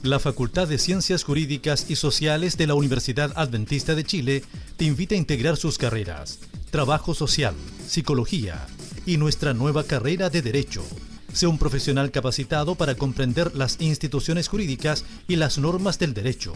[0.02, 4.42] La Facultad de Ciencias Jurídicas y Sociales de la Universidad Adventista de Chile
[4.76, 7.54] te invita a integrar sus carreras, Trabajo Social,
[7.86, 8.66] Psicología
[9.06, 10.84] y nuestra nueva carrera de Derecho.
[11.32, 16.52] Sea un profesional capacitado para comprender las instituciones jurídicas y las normas del derecho.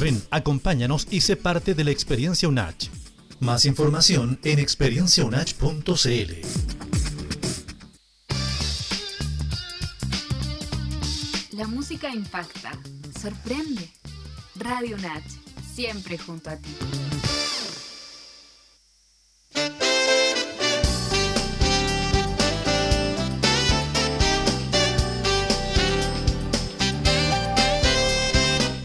[0.00, 2.88] Ven, acompáñanos y sé parte de la experiencia UNACH.
[3.40, 6.32] Más información en experienciaunach.cl.
[11.52, 12.72] La música impacta,
[13.20, 13.90] sorprende.
[14.54, 15.32] Radio Natch,
[15.74, 16.70] siempre junto a ti.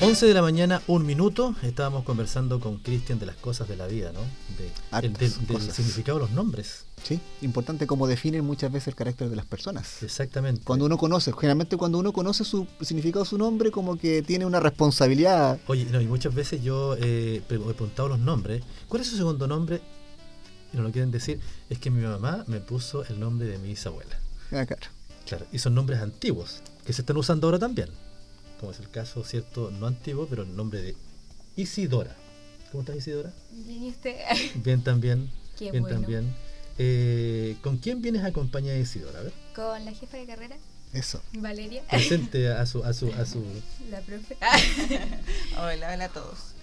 [0.06, 1.56] Once de la mañana, un minuto.
[1.64, 4.20] Estábamos conversando con Cristian de las cosas de la vida, ¿no?
[4.58, 6.86] De, el- Hartas del, significado de los nombres.
[7.04, 10.04] Sí, importante cómo definen muchas veces el carácter de las personas.
[10.04, 10.62] Exactamente.
[10.64, 14.46] Cuando uno conoce, generalmente cuando uno conoce su significado de su nombre, como que tiene
[14.46, 15.60] una responsabilidad.
[15.68, 18.64] Oye, no, y muchas veces yo eh, he preguntado los nombres.
[18.88, 19.82] ¿Cuál es su segundo nombre?
[20.74, 21.40] Y no lo quieren decir.
[21.70, 24.18] Es que mi mamá me puso el nombre de mi bisabuela.
[24.52, 24.88] Ah, claro.
[25.26, 27.90] Claro, y son nombres antiguos, que se están usando ahora también.
[28.60, 29.72] Como es el caso, ¿cierto?
[29.72, 30.96] No antiguo, pero el nombre de
[31.56, 32.16] Isidora.
[32.72, 33.34] ¿Cómo estás, Isidora?
[33.52, 34.18] Bien, ¿y usted?
[34.56, 35.30] Bien también.
[35.58, 36.00] Qué bien bueno.
[36.00, 36.36] también.
[36.78, 39.20] Eh, ¿Con quién vienes acompañada de Isidora?
[39.20, 40.58] A ver, Con la jefa de carrera,
[40.94, 41.22] Eso.
[41.38, 43.44] Valeria, presente a su, a su, a su.
[43.90, 44.38] la profe.
[45.58, 46.56] Hola, hola a todos.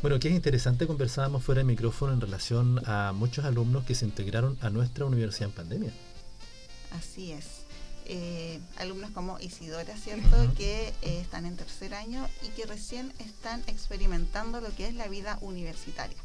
[0.00, 4.06] Bueno, que es interesante, conversábamos fuera de micrófono en relación a muchos alumnos que se
[4.06, 5.92] integraron a nuestra universidad en pandemia.
[6.92, 7.61] Así es.
[8.06, 10.36] Eh, alumnos como Isidora, ¿cierto?
[10.56, 15.08] Que eh, están en tercer año y que recién están experimentando lo que es la
[15.08, 16.16] vida universitaria.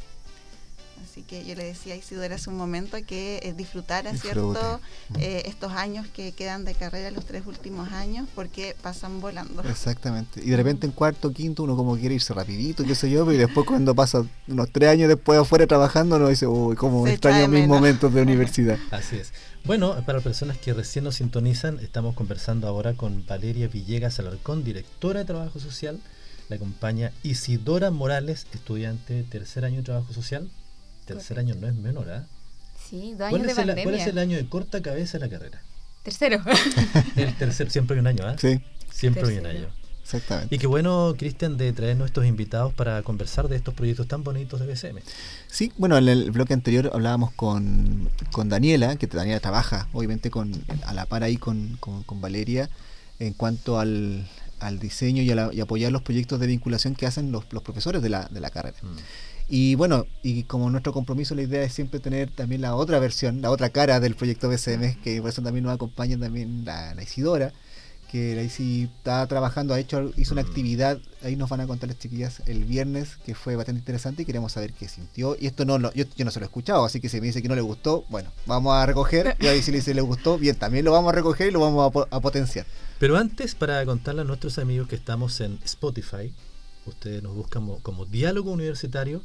[1.03, 4.51] Así que yo le decía a Isidora hace un momento que eh, disfrutara, ¿cierto?
[4.51, 5.25] Disfrute.
[5.25, 9.63] Eh, estos años que quedan de carrera, los tres últimos años, porque pasan volando.
[9.63, 10.41] Exactamente.
[10.43, 13.35] Y de repente en cuarto, quinto, uno como quiere irse rapidito, qué sé yo, pero
[13.35, 17.13] y después cuando pasa unos tres años después afuera trabajando, uno dice, uy, cómo Se
[17.13, 17.67] extraño mis menos".
[17.69, 18.77] momentos de universidad.
[18.91, 19.31] Así es.
[19.65, 25.19] Bueno, para personas que recién nos sintonizan, estamos conversando ahora con Valeria Villegas Alarcón, directora
[25.19, 25.99] de Trabajo Social.
[26.47, 30.49] La acompaña Isidora Morales, estudiante de tercer año de Trabajo Social.
[31.15, 32.25] Tercer año no es menor, ¿ah?
[32.89, 33.83] Sí, dos ¿Cuál, años de es el, pandemia.
[33.83, 35.61] cuál es el año de corta cabeza de la carrera?
[36.03, 36.41] Tercero.
[37.17, 38.35] El tercer, siempre hay un año, ¿ah?
[38.39, 39.65] Sí, Siempre hay un Tercero.
[39.67, 39.73] año.
[40.01, 40.55] exactamente.
[40.55, 44.59] Y qué bueno, Cristian, de traernos estos invitados para conversar de estos proyectos tan bonitos
[44.61, 44.99] de BCM.
[45.47, 50.53] Sí, bueno, en el bloque anterior hablábamos con, con Daniela, que Daniela trabaja obviamente con
[50.85, 52.69] a la par ahí con, con- con Valeria
[53.19, 54.25] en cuanto al,
[54.61, 57.63] al diseño y, a la- y apoyar los proyectos de vinculación que hacen los, los
[57.63, 58.77] profesores de la, de la carrera.
[58.81, 58.95] Mm.
[59.49, 63.41] Y bueno, y como nuestro compromiso, la idea es siempre tener también la otra versión,
[63.41, 67.03] la otra cara del proyecto BCM, que por eso también nos acompaña también la, la
[67.03, 67.53] Isidora,
[68.11, 70.47] que ahí sí está trabajando, ha hecho, hizo una Mm.
[70.47, 74.25] actividad, ahí nos van a contar las chiquillas el viernes, que fue bastante interesante y
[74.25, 75.35] queremos saber qué sintió.
[75.39, 77.27] Y esto no, lo- yo, yo no se lo he escuchado, así que si me
[77.27, 79.35] dice que no le gustó, bueno, vamos a recoger.
[79.39, 81.59] Y ahí si le dice le gustó, bien, también lo vamos a recoger y lo
[81.61, 82.65] vamos a, a potenciar.
[82.99, 86.33] Pero antes, para contarle a nuestros amigos que estamos en Spotify,
[86.89, 89.21] ustedes nos buscan como, como Diálogo Universitario,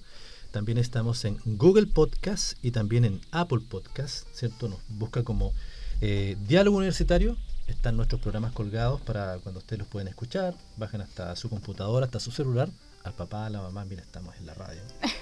[0.51, 4.68] también estamos en Google Podcast y también en Apple Podcast, ¿cierto?
[4.68, 5.53] Nos busca como
[6.01, 7.37] eh, Diálogo Universitario,
[7.68, 12.20] están nuestros programas colgados para cuando ustedes los pueden escuchar, bajen hasta su computadora, hasta
[12.20, 12.68] su celular,
[13.05, 14.81] al papá, a la mamá, mira, estamos en la radio.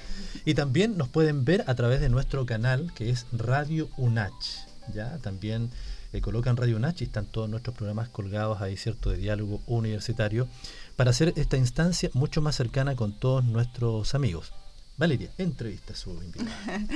[0.45, 4.67] Y también nos pueden ver a través de nuestro canal que es Radio UNACH.
[4.93, 5.17] ¿ya?
[5.19, 5.71] También
[6.13, 10.49] eh, colocan Radio UNACH y están todos nuestros programas colgados ahí, ¿cierto?, de diálogo universitario,
[11.01, 14.53] para hacer esta instancia mucho más cercana con todos nuestros amigos.
[14.99, 16.51] Valeria, entrevista a su invitada.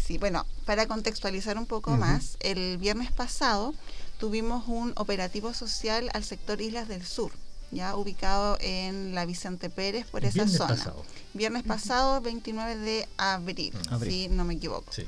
[0.00, 3.74] Sí, bueno, para contextualizar un poco más, el viernes pasado
[4.20, 7.32] tuvimos un operativo social al sector Islas del Sur,
[7.72, 10.76] ya ubicado en la Vicente Pérez por esa Viernes zona.
[10.76, 11.04] pasado.
[11.34, 13.74] Viernes pasado, 29 de abril.
[13.90, 14.12] Abril.
[14.12, 14.92] si no me equivoco.
[14.92, 15.02] Sí.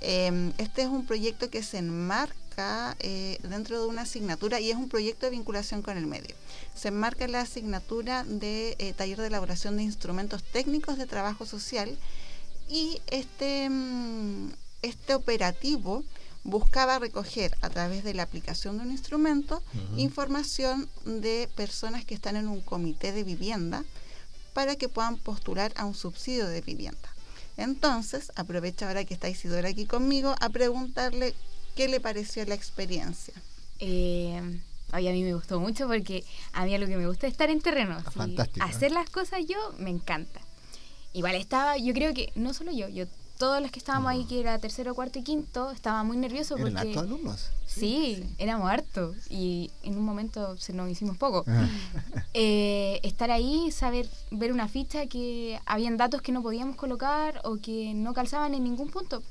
[0.00, 2.34] Eh, este es un proyecto que se enmarca
[3.00, 6.34] eh, dentro de una asignatura y es un proyecto de vinculación con el medio.
[6.74, 11.46] Se enmarca en la asignatura de eh, taller de elaboración de instrumentos técnicos de trabajo
[11.46, 11.96] social
[12.68, 16.04] y este, mm, este operativo
[16.42, 19.62] buscaba recoger a través de la aplicación de un instrumento
[19.96, 23.84] información de personas que están en un comité de vivienda
[24.54, 27.08] para que puedan postular a un subsidio de vivienda.
[27.56, 31.34] Entonces, aprovecho ahora que está Isidora aquí conmigo a preguntarle
[31.74, 33.34] qué le pareció la experiencia.
[33.78, 34.60] Eh,
[34.92, 37.50] ay, a mí me gustó mucho porque a mí lo que me gusta es estar
[37.50, 37.96] en terreno.
[38.04, 38.68] Ah, fantástico, ¿eh?
[38.68, 40.40] Hacer las cosas yo me encanta.
[41.12, 43.06] Igual estaba, yo creo que no solo yo, yo
[43.40, 46.74] todos los que estábamos ahí, que era tercero, cuarto y quinto, estaba muy nervioso ¿Eran
[46.74, 46.88] porque...
[46.88, 47.50] hartos alumnos?
[47.64, 51.44] Sí, éramos hartos y en un momento se nos hicimos poco.
[52.32, 57.56] Eh, estar ahí, saber, ver una ficha que habían datos que no podíamos colocar o
[57.56, 59.22] que no calzaban en ningún punto.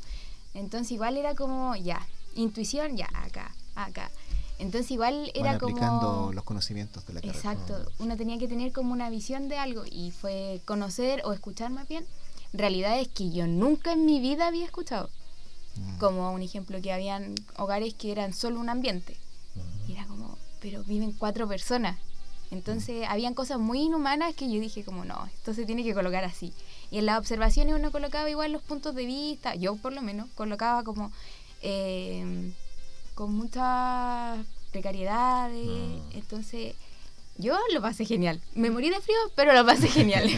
[0.54, 4.11] Entonces igual era como, ya, intuición, ya, acá, acá.
[4.59, 6.33] Entonces igual era Van aplicando como...
[6.33, 7.37] los conocimientos de la carrera.
[7.37, 11.71] Exacto, uno tenía que tener como una visión de algo y fue conocer o escuchar
[11.71, 12.05] más bien
[12.51, 15.09] realidades que yo nunca en mi vida había escuchado.
[15.75, 15.97] Mm.
[15.97, 19.17] Como un ejemplo que habían hogares que eran solo un ambiente.
[19.87, 21.97] Y era como, pero viven cuatro personas.
[22.51, 26.23] Entonces habían cosas muy inhumanas que yo dije como, no, esto se tiene que colocar
[26.23, 26.51] así.
[26.89, 30.27] Y en las observaciones uno colocaba igual los puntos de vista, yo por lo menos
[30.35, 31.11] colocaba como
[31.61, 32.51] eh,
[33.15, 35.65] con muchas precariedades.
[35.65, 36.17] Mm.
[36.17, 36.75] Entonces
[37.37, 38.41] yo lo pasé genial.
[38.53, 40.29] Me morí de frío, pero lo pasé genial.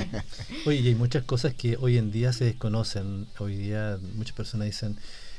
[0.65, 3.27] Oye, y hay muchas cosas que hoy en día se desconocen.
[3.39, 4.97] Hoy día muchas personas dicen,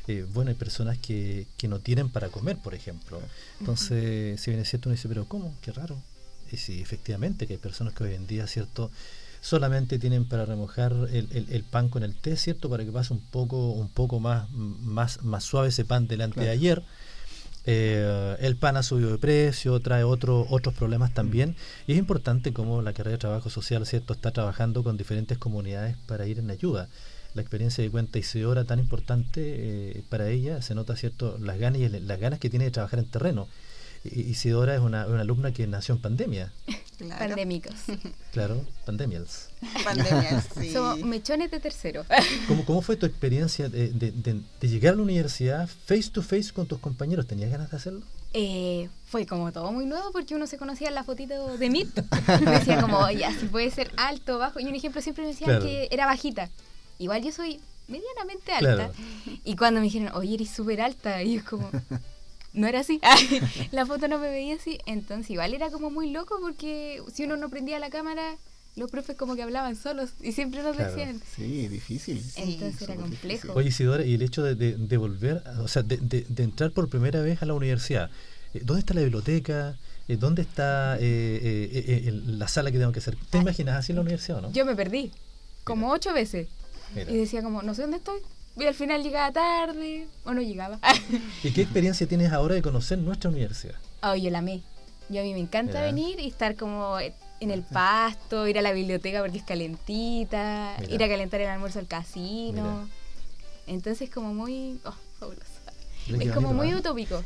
[0.09, 3.21] eh, bueno, hay personas que, que no tienen para comer, por ejemplo.
[3.61, 5.55] Entonces, si bien es cierto, uno dice, pero ¿cómo?
[5.63, 5.97] Qué raro.
[6.51, 8.91] Y sí, efectivamente, que hay personas que hoy en día, ¿cierto?
[9.43, 12.71] Solamente tienen para remojar el, el- el pan con el té, ¿cierto?
[12.71, 16.49] Para que pase un poco, un poco más, más, más suave ese pan delante de
[16.51, 16.83] ayer.
[17.65, 21.57] Eh, el pan ha subido de precio, trae otro, otros problemas también.
[21.87, 25.97] Y es importante cómo la carrera de trabajo social cierto está trabajando con diferentes comunidades
[26.07, 26.89] para ir en ayuda.
[27.35, 29.41] La experiencia de cuenta Isidora tan importante
[29.99, 32.71] eh, para ella, se nota cierto las ganas y el- las ganas que tiene de
[32.73, 33.49] trabajar en terreno.
[34.05, 36.53] Isidora es una, una alumna que nació en pandemia,
[36.99, 37.19] Claro.
[37.19, 37.75] Pandémicos.
[38.33, 39.49] claro, pandemias.
[39.85, 40.73] Pandemia, sí.
[40.73, 42.05] Somos mechones de tercero.
[42.47, 46.23] ¿Cómo, cómo fue tu experiencia de, de- de- de llegar a la universidad face to
[46.23, 47.27] face con tus compañeros?
[47.27, 48.03] ¿Tenías ganas de hacerlo?
[48.35, 51.89] Eh, fue como todo muy nuevo porque uno se conocía en la fotito de Meet.
[52.45, 54.61] Me decía como, oye, si puede ser alto, bajo.
[54.61, 55.65] Y un ejemplo siempre me decían Claro.
[55.65, 56.51] que era bajita.
[56.99, 58.75] Igual yo soy medianamente alta.
[58.77, 58.93] Claro.
[59.45, 61.69] Y cuando me dijeron, oye, eres súper alta, y yo como,
[62.53, 63.01] no era así.
[63.73, 64.79] la foto no me veía así.
[64.87, 68.37] Entonces igual era como muy loco porque si uno no prendía la cámara,
[68.77, 70.95] los profes como que hablaban solos y siempre nos Claro.
[70.95, 71.21] decían.
[71.37, 72.23] Sí, difícil.
[72.37, 73.53] Entonces era complejo.
[73.55, 76.73] Oye, Isidora, y el hecho de, de- de volver, o sea, de, de- de entrar
[76.73, 78.11] por primera vez a la universidad,
[78.55, 79.79] eh, ¿dónde está la biblioteca?
[80.09, 83.17] Eh, ¿Dónde está eh, eh, eh, la sala que tengo que hacer?
[83.31, 84.53] ¿Te imaginas así en la universidad o no?
[84.53, 85.13] Yo me perdí
[85.65, 86.49] como ocho veces.
[86.95, 87.11] Mira.
[87.11, 88.21] Y decía como, no sé dónde estoy.
[88.57, 90.79] Y al final llegaba tarde o no llegaba.
[91.43, 93.77] ¿Y qué experiencia tienes ahora de conocer nuestra universidad?
[94.03, 94.63] oh, yo la amé.
[95.09, 98.73] Yo a mí me encanta venir y estar como en el pasto, ir a la
[98.73, 100.95] biblioteca porque es calentita, Mira.
[100.95, 102.85] ir a calentar el almuerzo al casino.
[102.85, 102.95] Mira.
[103.67, 104.81] Entonces como muy...
[104.85, 105.51] Oh, fabuloso.
[106.09, 106.77] Es como muy ¿eh?
[106.77, 107.23] utópico.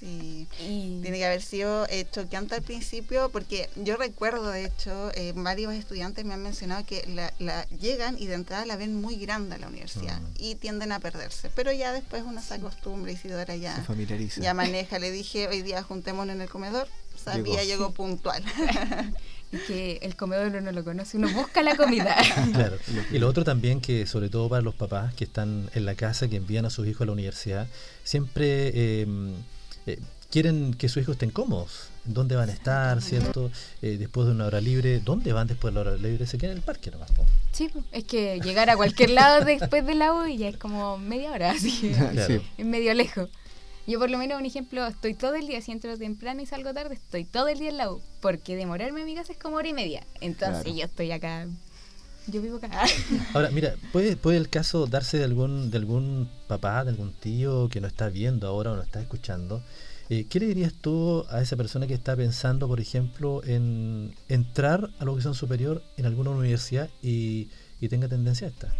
[0.00, 5.10] Sí, Y tiene que haber sido eh, choqueante al principio porque yo recuerdo, de hecho,
[5.14, 8.98] eh, varios estudiantes me han mencionado que la, la llegan y de entrada la ven
[8.98, 10.26] muy grande a la universidad Mm.
[10.38, 11.50] y tienden a perderse.
[11.54, 14.40] Pero ya después uno se acostumbra, Isidora Se ya, familiariza.
[14.40, 14.98] ya maneja.
[14.98, 16.88] Le dije, hoy día juntémonos en el comedor.
[17.22, 17.64] Sabía, Llegó.
[17.64, 18.42] llegó, puntual.
[19.52, 22.16] es que el comedor uno no lo conoce, uno busca la comida.
[22.54, 22.78] Claro.
[23.12, 26.28] Y lo otro también que, sobre todo para los papás que están en la casa,
[26.28, 27.66] que envían a sus hijos a la universidad,
[28.04, 29.06] siempre eh,
[29.86, 29.98] eh,
[30.30, 31.88] quieren que sus hijos estén cómodos.
[32.04, 33.50] ¿Dónde van a estar, cierto?
[33.82, 36.26] Eh, después de una hora libre, ¿dónde van después de la hora libre?
[36.26, 37.10] Se quedan en el parque nomás.
[37.12, 37.24] po.
[37.52, 40.96] sí, es que llegar a cualquier lado después del la U y ya es como
[40.98, 42.26] media hora, así que Claro.
[42.26, 42.40] Sí.
[42.56, 43.28] es medio lejos.
[43.86, 46.72] Yo por lo menos un ejemplo, estoy todo el día, si entro temprano y salgo
[46.72, 49.56] tarde, estoy todo el día en la U, porque demorarme a mi casa es como
[49.56, 50.06] hora y media.
[50.20, 50.78] Entonces Claro.
[50.78, 51.46] yo estoy acá,
[52.26, 52.70] yo vivo acá.
[53.34, 57.68] Ahora, mira, ¿puede, puede el caso darse de algún, de algún papá, de algún tío
[57.68, 59.62] que no está viendo ahora o no está escuchando?
[60.08, 64.90] Eh, ¿Qué le dirías tú a esa persona que está pensando, por ejemplo, en entrar
[64.98, 67.48] a la educación superior en alguna universidad y,
[67.80, 68.74] y tenga tendencia a esta?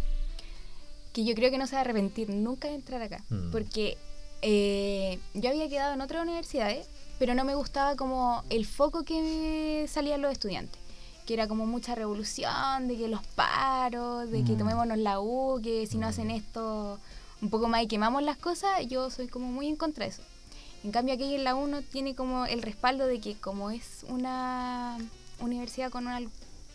[1.13, 3.23] que yo creo que no se va a arrepentir nunca de entrar acá.
[3.29, 3.51] Mm.
[3.51, 3.97] Porque
[4.41, 6.87] eh, yo había quedado en otras universidades,
[7.19, 10.80] pero no me gustaba como el foco que salían los estudiantes.
[11.31, 14.57] Que era como mucha revolución, de que los paros, de que Mm.
[14.57, 16.99] tomémonos la U, que si no hacen esto
[17.41, 20.23] un poco más y quemamos las cosas, yo soy como muy en contra de eso.
[20.83, 24.03] En cambio aquí en la U no tiene como el respaldo de que como es
[24.09, 24.97] una
[25.39, 26.19] universidad con una,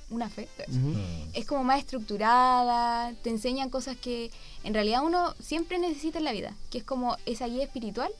[0.08, 0.78] una fe, Ujú.
[0.78, 1.28] Mm.
[1.34, 4.30] es como más estructurada, te enseñan cosas que
[4.64, 8.10] en realidad uno siempre necesita en la vida, que es como esa guía espiritual,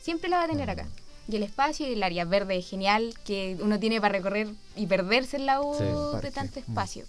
[0.00, 0.86] siempre la va a tener acá.
[1.30, 5.36] Y el espacio y el área verde genial, que uno tiene para recorrer y perderse
[5.36, 5.84] en la U Sí.
[6.22, 6.62] de tanto Mm.
[6.70, 7.04] espacio.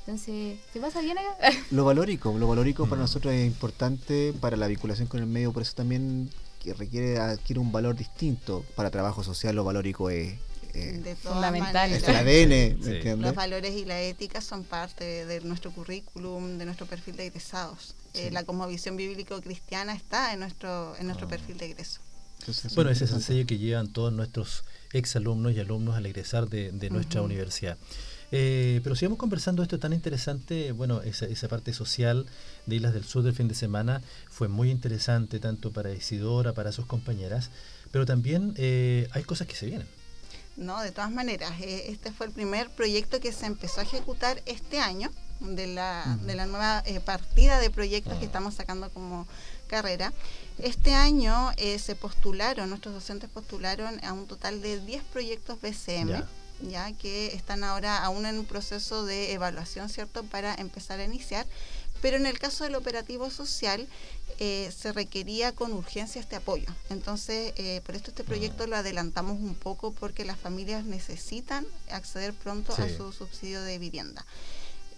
[0.00, 1.36] Entonces, ¿se pasa bien acá?
[1.70, 3.02] Lo valórico, lo valórico para Mm.
[3.02, 6.28] nosotros es importante para la vinculación con el medio, por eso también
[6.60, 8.64] que requiere adquiere un valor distinto.
[8.74, 10.34] Para trabajo social lo valórico es,
[10.74, 11.92] eh, Fundamental.
[11.92, 13.16] es el ADN, ¿me Sí.
[13.20, 17.94] Los valores y la ética son parte de nuestro currículum, de nuestro perfil de egresados.
[18.14, 21.30] Eh, la cosmovisión bíblico-cristiana está en nuestro, en nuestro Ah.
[21.30, 22.00] perfil de egreso.
[22.42, 26.06] Entonces, Bueno, es ese es el sello que llevan todos nuestros exalumnos y alumnos al
[26.06, 27.78] egresar de, de nuestra universidad.
[28.34, 32.26] Eh, pero sigamos conversando esto tan interesante, bueno, esa, esa parte social
[32.66, 36.72] de Islas del Sur del fin de semana fue muy interesante tanto para Isidora, para
[36.72, 37.50] sus compañeras,
[37.90, 39.86] pero también eh, hay cosas que se vienen.
[40.56, 44.42] No, de todas maneras, eh, este fue el primer proyecto que se empezó a ejecutar
[44.46, 48.26] este año de la, de la nueva eh, partida de proyectos que Ah.
[48.26, 49.26] estamos sacando como
[49.66, 50.12] carrera.
[50.62, 56.08] Este año eh, se postularon, nuestros docentes postularon a un total de 10 proyectos BCM.
[56.08, 56.28] Ya.
[56.60, 61.46] ya que están ahora aún en un proceso de evaluación, ¿cierto?, para empezar a iniciar.
[62.00, 63.88] Pero en el caso del operativo social
[64.38, 66.68] eh, se requería con urgencia este apoyo.
[66.90, 72.34] Entonces, eh, por esto este proyecto lo adelantamos un poco porque las familias necesitan acceder
[72.34, 74.24] pronto a su subsidio de vivienda.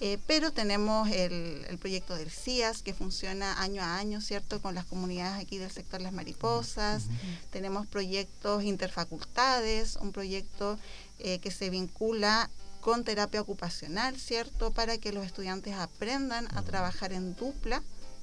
[0.00, 4.60] Eh, pero tenemos el, el proyecto del CIAS que funciona año a año, ¿cierto?
[4.60, 7.04] Con las comunidades aquí del sector Las Mariposas.
[7.50, 10.78] Tenemos proyectos interfacultades, un proyecto
[11.20, 14.72] eh, que se vincula con terapia ocupacional, ¿cierto?
[14.72, 17.82] Para que los estudiantes aprendan a trabajar en dupla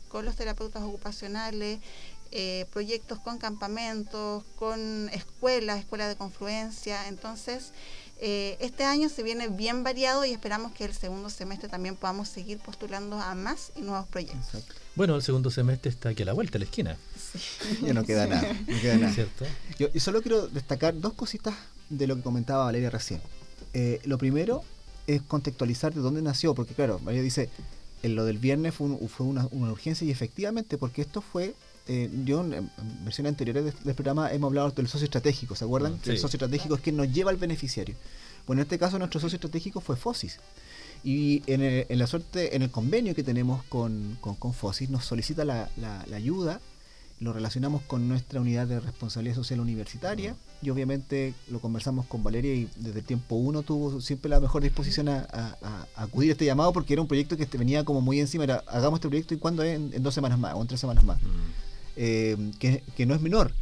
[0.09, 1.79] con los terapeutas ocupacionales,
[2.31, 7.07] eh, proyectos con campamentos, con escuelas, escuelas de confluencia.
[7.07, 7.71] Entonces,
[8.21, 12.29] eh, este año se viene bien variado y esperamos que el segundo semestre también podamos
[12.29, 14.45] seguir postulando a más y nuevos proyectos.
[14.45, 14.73] Exacto.
[14.95, 16.97] Bueno, el segundo semestre está aquí a la vuelta, a la esquina,
[17.81, 18.53] Ya no queda nada.
[18.67, 19.13] No queda nada.
[19.15, 19.45] ¿cierto?
[19.79, 21.55] Yo, yo solo quiero destacar dos cositas
[21.89, 23.21] de lo que comentaba Valeria recién.
[23.73, 24.63] Eh, lo primero
[25.07, 27.49] es contextualizar de dónde nació, porque claro, Valeria dice,
[28.03, 31.55] en lo del viernes fue, un- fue una, una urgencia y efectivamente, porque esto fue,
[31.87, 32.69] eh, yo en, en
[33.03, 35.93] versiones anteriores del, del programa hemos hablado del socio estratégico, ¿se acuerdan?
[35.93, 37.95] Mm, El socio estratégico es quien nos lleva al beneficiario.
[38.47, 40.39] Bueno, en este caso nuestro socio estratégico fue FOSIS.
[41.03, 44.89] Y en, el- en la suerte, en el convenio que tenemos con, con, con FOSIS,
[44.89, 46.61] nos solicita la, la- la ayuda,
[47.19, 52.51] lo relacionamos con nuestra unidad de responsabilidad social universitaria y obviamente lo conversamos con Valeria
[52.55, 56.29] y desde el tiempo uno tuvo siempre la mejor disposición a, a- a- a acudir
[56.29, 59.07] a este llamado porque era un proyecto que venía como muy encima, era hagamos este
[59.07, 61.25] proyecto y cuándo es en, en dos semanas más o en tres semanas más, Mm.
[61.95, 63.53] Eh, que, que no es menor.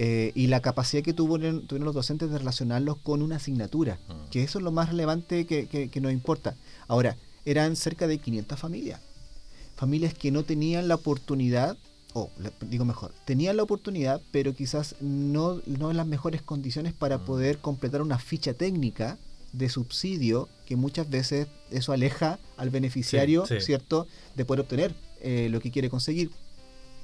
[0.00, 4.30] Eh, y la capacidad que tuvieron, tuvieron los docentes de relacionarlos con una asignatura, Mm.
[4.30, 6.54] que eso es lo más relevante que, que- que nos importa.
[6.86, 9.00] Ahora, eran cerca de 500 familias,
[9.76, 11.76] familias que no tenían la oportunidad,
[12.12, 16.92] o le- digo mejor, tenían la oportunidad, pero quizás no, no en las mejores condiciones
[16.92, 17.24] para Mm.
[17.24, 19.18] poder completar una ficha técnica
[19.52, 23.60] de subsidio, que muchas veces eso aleja al beneficiario, sí.
[23.60, 24.06] ¿cierto?,
[24.36, 26.30] de poder obtener eh, lo que quiere conseguir.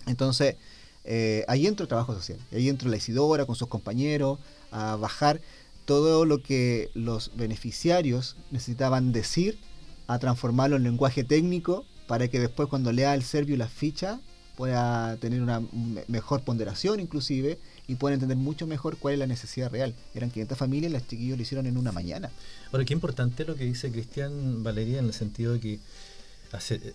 [0.06, 0.56] Entonces,
[1.04, 2.38] eh, ahí entra el trabajo social.
[2.52, 4.38] Ahí entra la Isidora con sus compañeros
[4.70, 5.40] a bajar
[5.84, 9.58] todo lo que los beneficiarios necesitaban decir,
[10.06, 14.20] a transformarlo en lenguaje técnico para que después cuando lea el serbio la ficha
[14.56, 19.26] pueda tener una me- mejor ponderación inclusive y pueda entender mucho mejor cuál es la
[19.26, 19.94] necesidad real.
[20.14, 22.30] Eran 500 familias, las chiquillos lo hicieron en una mañana.
[22.72, 25.80] Ahora, qué importante lo que dice Cristian Valeria en el sentido de que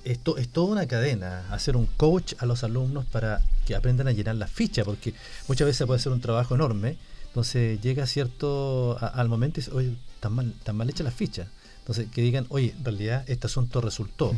[0.04, 4.12] esto es toda una cadena, hacer un coach a los alumnos para que aprendan a
[4.12, 5.14] llenar la ficha, porque
[5.48, 6.98] muchas veces puede ser un trabajo enorme,
[7.28, 11.48] entonces llega cierto al momento y dice, oye, tan mal, tan mal hecha la ficha.
[11.80, 14.36] Entonces, que digan, oye, en realidad este asunto resultó.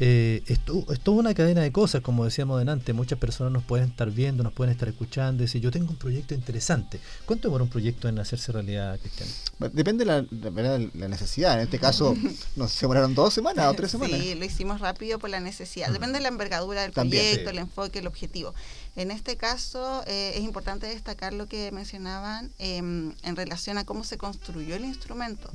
[0.00, 3.62] Eh, es, to- es toda una cadena de cosas, como decíamos delante, muchas personas nos
[3.62, 6.98] pueden estar viendo, nos pueden estar escuchando, y decir, yo tengo un proyecto interesante.
[7.26, 9.28] ¿Cuánto demora un proyecto en hacerse realidad, Cristian?
[9.72, 11.54] Depende de la, de verdad, la necesidad.
[11.54, 12.16] En este caso,
[12.56, 14.20] no sé, se demoraron dos semanas o tres semanas.
[14.20, 15.90] Sí, lo hicimos rápido por la necesidad.
[15.92, 17.56] Depende de la envergadura del También, proyecto, sí.
[17.56, 18.52] el enfoque, el objetivo.
[18.96, 24.02] En este caso, eh, es importante destacar lo que mencionaban em, en relación a cómo
[24.02, 25.50] se construyó el instrumento.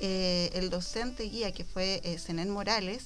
[0.00, 3.04] Eh, el docente guía, que fue eh, Zenén Morales,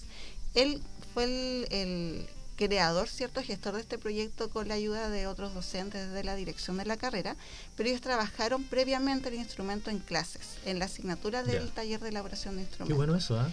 [0.63, 0.81] él
[1.15, 2.29] fue el, el
[2.59, 6.77] creador, cierto, gestor de este proyecto con la ayuda de otros docentes de la dirección
[6.77, 7.37] de la carrera,
[7.77, 12.57] pero ellos trabajaron previamente el instrumento en clases, en la asignatura del taller de elaboración
[12.57, 13.49] de Qué instrumentos bueno eso, ¿ah?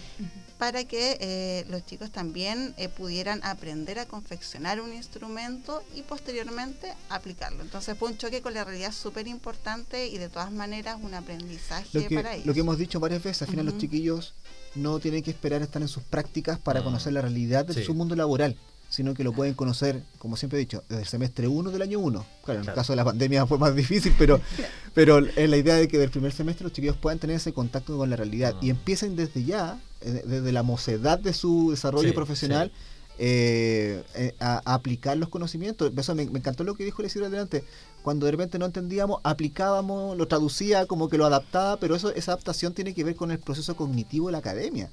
[0.58, 6.92] para que eh, los chicos también eh, pudieran aprender a confeccionar un instrumento y posteriormente
[7.08, 7.62] aplicarlo.
[7.62, 11.88] Entonces fue un choque con la realidad súper importante y de todas maneras un aprendizaje
[11.92, 12.46] Lo que, para ellos.
[12.46, 14.34] lo que hemos dicho varias veces, al final los chiquillos
[14.76, 16.84] no tienen que esperar a estar en sus prácticas para Mm.
[16.84, 17.84] conocer la realidad de Sí.
[17.84, 18.56] su mundo laboral,
[18.88, 21.98] sino que lo pueden conocer, como siempre he dicho, desde el semestre 1 del año
[21.98, 22.24] 1.
[22.44, 24.40] Claro, en el caso de la pandemia fue más difícil, pero,
[24.94, 27.96] pero es la idea de que del primer semestre los chiquillos puedan tener ese contacto
[27.96, 28.64] con la realidad Mm.
[28.64, 32.70] y empiecen desde ya, eh, desde la mocedad de su desarrollo Sí, profesional,
[33.18, 35.92] eh, a, a aplicar los conocimientos.
[35.96, 37.64] Eso me, encantó lo que dijo el Isidro adelante.
[38.02, 42.32] Cuando de repente no entendíamos, aplicábamos, lo traducía, como que lo adaptaba, pero eso esa
[42.32, 44.90] adaptación tiene que ver con el proceso cognitivo de la academia.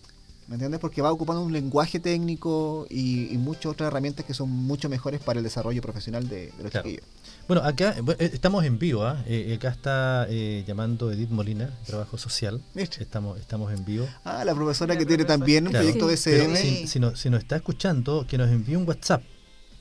[0.47, 0.79] ¿Me entiendes?
[0.79, 5.21] Porque va ocupando un lenguaje técnico y, y muchas otras herramientas que son mucho mejores
[5.21, 6.87] para el desarrollo profesional de, de los Claro.
[6.89, 7.05] chiquillos.
[7.47, 9.23] Bueno, acá eh, bueno, eh, estamos en vivo, ¿ah?
[9.25, 12.61] Eh, acá está eh, llamando Edith Molina, Trabajo Social.
[12.73, 13.01] ¿Viste?
[13.03, 14.07] Estamos, estamos en vivo.
[14.25, 16.29] Ah, la profesora La que tiene también un proyecto Sí.
[16.31, 16.55] BCM.
[16.57, 19.23] Si, si nos, si nos está escuchando, que nos envíe un WhatsApp,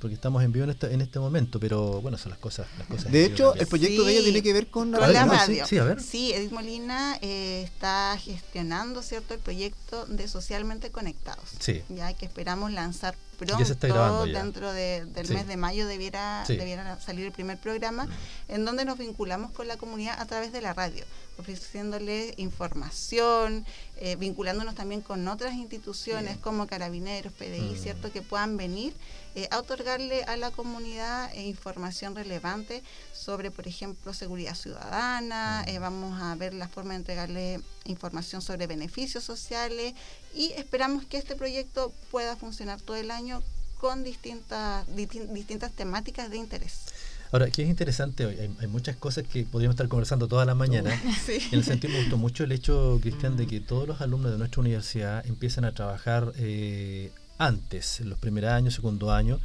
[0.03, 2.67] porque estamos en vivo en este, en este momento, pero bueno, son las cosas.
[2.77, 5.15] Las cosas De hecho, el proyecto de ella tiene que ver con la no, sí,
[5.39, 5.67] radio.
[5.67, 6.03] sí, a ver.
[6.03, 11.51] Sí, Edith Molina eh, está gestionando cierto el proyecto de Socialmente Conectados.
[11.61, 11.83] Sí.
[11.89, 14.43] Ya que esperamos lanzar pronto, Ya se está grabando ya.
[14.43, 15.35] dentro de- del Sí.
[15.35, 16.57] mes de mayo debiera, Sí.
[16.57, 18.07] debiera salir el primer programa,
[18.49, 21.05] en donde nos vinculamos con la comunidad a través de la radio,
[21.39, 23.65] ofreciéndole información,
[23.97, 27.83] eh, vinculándonos también con otras instituciones como Carabineros, PDI, Mm.
[27.83, 28.13] ¿cierto?
[28.13, 28.93] Que puedan venir
[29.35, 35.79] eh, a otorgarle a la comunidad eh, información relevante sobre, por ejemplo, seguridad ciudadana, eh,
[35.79, 39.95] vamos a ver la forma de entregarle información sobre beneficios sociales
[40.35, 43.43] y esperamos que este proyecto pueda funcionar todo el año
[43.79, 46.75] con distintas, distin- distintas temáticas de interés.
[47.33, 50.55] Ahora, aquí es interesante, hoy, hay, hay muchas cosas que podríamos estar conversando toda la
[50.55, 50.91] mañana.
[51.25, 51.39] Sí.
[51.51, 54.39] En el sentido, me gustó mucho el hecho, Cristian, de que todos los alumnos de
[54.39, 57.11] nuestra universidad empiezan a trabajar eh,
[57.47, 59.41] antes, en los primeros años, segundo año.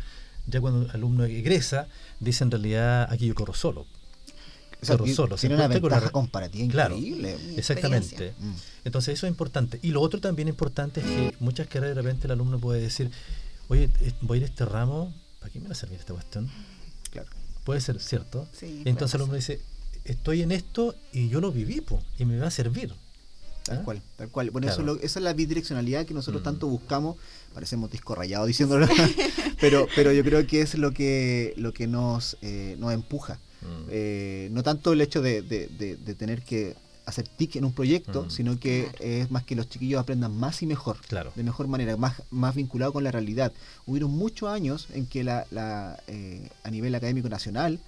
[0.48, 1.88] Ya cuando un alumno egresa,
[2.20, 3.86] dice en realidad, aquí yo corro solo.
[4.82, 5.38] O sea, corro solo.
[5.38, 6.96] se tiene una encuentra con la ventaja comparativa Claro.
[6.96, 7.38] increíble.
[7.58, 8.34] Exactamente.
[8.40, 8.54] Mm.
[8.86, 9.80] Entonces eso es importante.
[9.82, 13.12] Y lo otro también importante es que muchas carreras de repente el alumno puede decir,
[13.68, 16.14] oye, eh, voy a ir a este ramo, ¿para qué me va a servir esta
[16.14, 16.50] cuestión?
[17.12, 17.30] Claro.
[17.66, 18.48] Puede ser cierto.
[18.54, 19.60] Sí, entonces el alumno dice,
[20.06, 22.94] estoy en esto y yo lo viví, po, y me va a servir.
[23.68, 23.84] Tal ¿Ah?
[23.84, 24.50] cual, tal cual.
[24.52, 24.94] Bueno, eso Claro.
[24.94, 26.46] es lo- esa es la bidireccionalidad que nosotros Mm.
[26.46, 27.18] tanto buscamos.
[27.54, 28.88] Parecemos disco rayado diciéndolo.
[29.60, 33.40] pero, pero yo creo que es lo que, lo que nos, eh, nos empuja.
[33.62, 33.66] Mm.
[33.90, 37.72] Eh, no tanto el hecho de, de- de- de tener que hacer tic en un
[37.74, 38.30] proyecto, Mm.
[38.30, 40.98] sino que es más que los chiquillos aprendan más y mejor.
[41.08, 41.32] Claro.
[41.36, 43.54] De mejor manera, más, más vinculado con la realidad.
[43.86, 47.80] Hubieron muchos años en que la, la, eh, a nivel académico nacional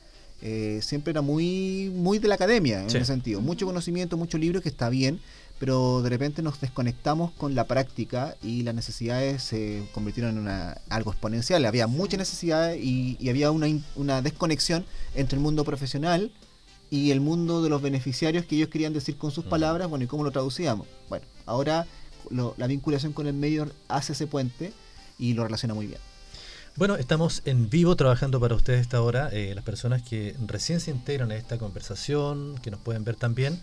[0.42, 2.96] eh, siempre era muy, muy de la academia en Sí.
[2.96, 3.42] ese sentido.
[3.42, 5.20] Mucho conocimiento, mucho libro que está bien,
[5.60, 10.78] pero de repente nos desconectamos con la práctica y las necesidades se convirtieron en una,
[10.90, 11.66] algo exponencial.
[11.66, 14.86] Había mucha necesidad y, y había una, desconexión
[15.16, 16.32] entre el mundo profesional
[16.90, 20.08] y el mundo de los beneficiarios que ellos querían decir con sus palabras, bueno, y
[20.08, 20.88] cómo lo traducíamos.
[21.10, 21.86] Bueno, ahora
[22.30, 24.72] lo- la vinculación con el medio hace ese puente
[25.20, 26.00] y lo relaciona muy bien.
[26.78, 29.30] Bueno, estamos en vivo trabajando para ustedes esta hora.
[29.34, 33.60] eh, las personas que recién se integran a esta conversación, que nos pueden ver también,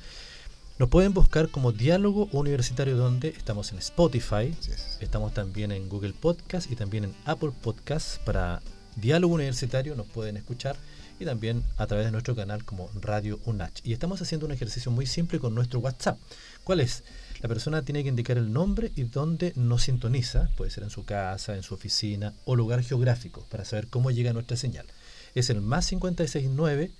[0.78, 4.54] nos pueden buscar como Diálogo Universitario, donde estamos en Spotify,
[5.00, 8.60] estamos también en Google Podcast y también en Apple Podcast para
[8.96, 10.76] Diálogo Universitario nos pueden escuchar
[11.18, 13.80] y también a través de nuestro canal como Radio UNACH.
[13.84, 16.18] Y estamos haciendo un ejercicio muy simple con nuestro WhatsApp.
[16.62, 17.04] ¿Cuál es?
[17.40, 21.06] La persona tiene que indicar el nombre y dónde nos sintoniza, puede ser en su
[21.06, 24.86] casa, en su oficina o lugar geográfico, para saber cómo llega nuestra señal.
[25.34, 26.90] Es el más 569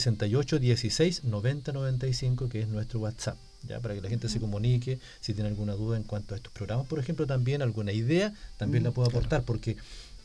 [0.00, 3.36] 68 16 90 95, que es nuestro WhatsApp.
[3.68, 3.80] ¿ya?
[3.80, 6.86] Para que la gente se comunique, si tiene alguna duda en cuanto a estos programas,
[6.86, 9.18] por ejemplo, también alguna idea, también Mm, la puedo claro.
[9.18, 9.76] aportar, porque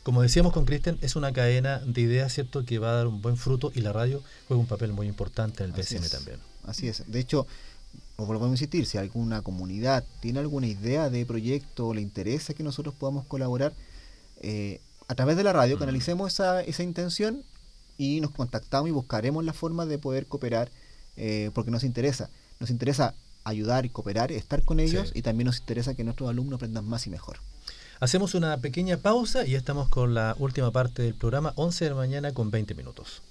[0.02, 3.20] como decíamos con Cristian, es una cadena de ideas, ¿cierto?, que va a dar un
[3.20, 6.10] buen fruto y la radio juega un papel muy importante en el Así BCN es.
[6.12, 6.38] también.
[6.64, 7.04] Así es.
[7.06, 7.46] De hecho,
[8.16, 12.54] os volvemos a insistir, si alguna comunidad tiene alguna idea de proyecto o le interesa
[12.54, 13.74] que nosotros podamos colaborar,
[14.40, 15.78] eh, a través de la radio Mm.
[15.80, 17.42] canalicemos esa, esa intención
[17.98, 20.70] y nos contactamos y buscaremos la forma de poder cooperar
[21.16, 22.30] eh, porque nos interesa.
[22.60, 25.18] Nos interesa ayudar y cooperar, estar con ellos Sí.
[25.18, 27.38] y también nos interesa que nuestros alumnos aprendan más y mejor.
[28.00, 31.90] Hacemos una pequeña pausa y ya estamos con la última parte del programa, 11 de
[31.90, 33.22] la mañana con 20 minutos.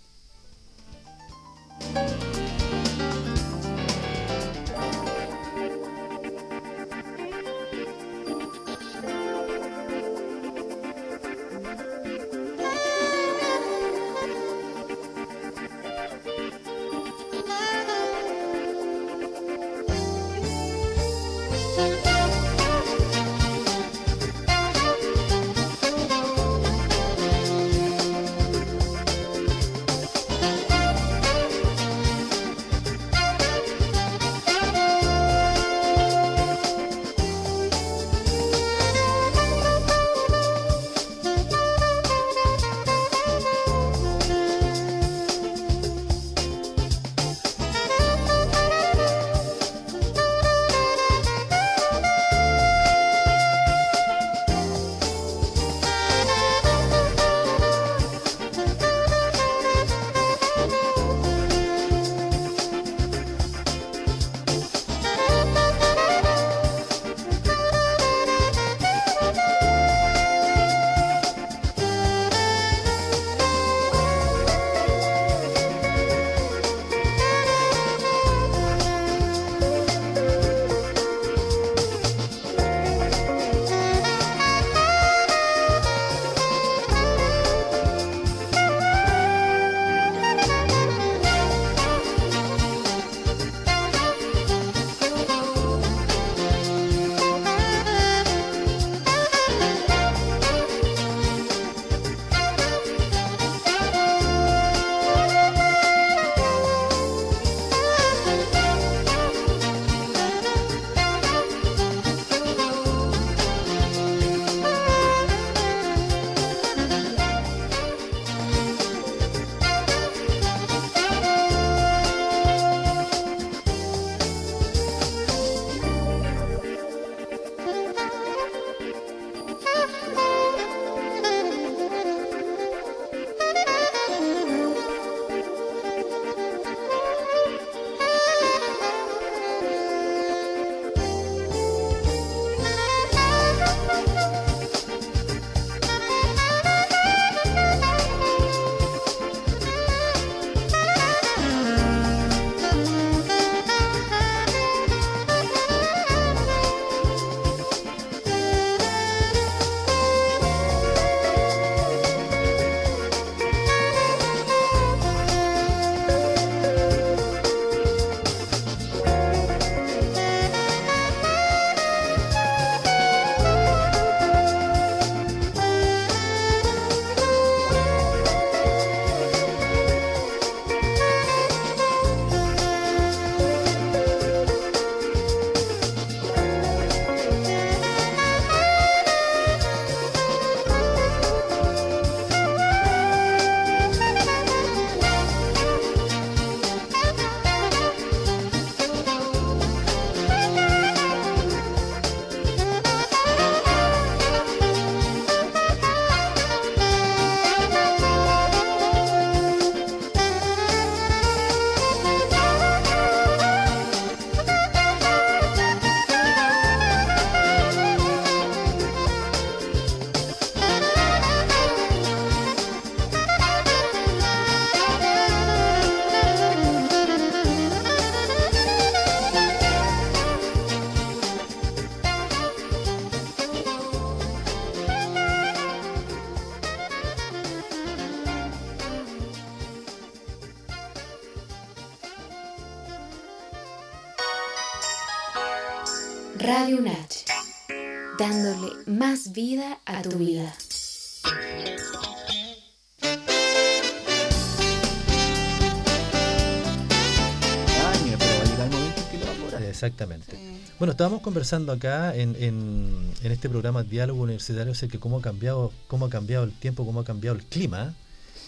[260.80, 265.22] Bueno, estábamos conversando acá en, en- en este programa Diálogo Universitario, sé que cómo ha
[265.22, 267.96] cambiado, cómo ha cambiado el tiempo, cómo ha cambiado el clima.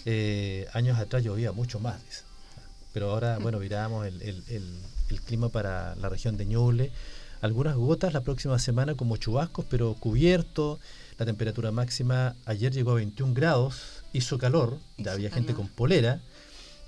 [0.06, 2.22] Eh, años atrás llovía mucho más, dice.
[2.94, 6.92] Pero ahora, bueno, miramos el, el- el- el clima para la región de Ñuble.
[7.42, 10.80] Algunas gotas la próxima semana como chubascos, pero cubierto.
[11.18, 16.22] La temperatura máxima ayer llegó a 21 grados, hizo calor, ya había gente con polera.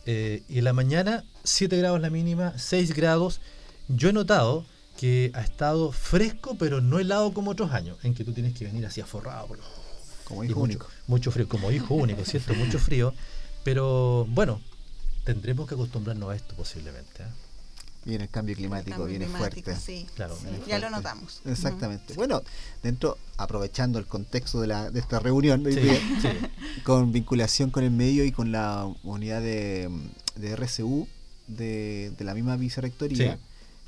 [0.05, 3.39] Eh, y en la mañana 7 grados la mínima, 6 grados.
[3.87, 4.65] Yo he notado
[5.01, 8.65] que ha estado fresco, pero no helado como otros años, en que tú tienes que
[8.65, 9.47] venir así aforrado.
[9.47, 9.59] por-
[10.25, 10.87] Como hijo mucho, único.
[11.07, 12.53] mucho frío, como hijo único, ¿cierto?
[12.53, 13.11] Mucho frío.
[13.63, 14.61] Pero bueno,
[15.25, 17.23] tendremos que acostumbrarnos a esto posiblemente.
[17.23, 17.27] ¿eh?
[18.05, 19.81] Viene el cambio climático, Cambio viene climático, fuerte.
[19.83, 20.35] Sí, Claro.
[20.39, 21.41] sí, Viene ya lo notamos.
[21.45, 22.13] Exactamente.
[22.13, 22.43] Bueno,
[22.83, 25.99] dentro, aprovechando el contexto de, la, de esta reunión Sí, día,
[26.83, 29.89] con vinculación con el medio y con la unidad de,
[30.35, 31.07] de RCU
[31.47, 33.39] de, de la misma vicerrectoría, Sí.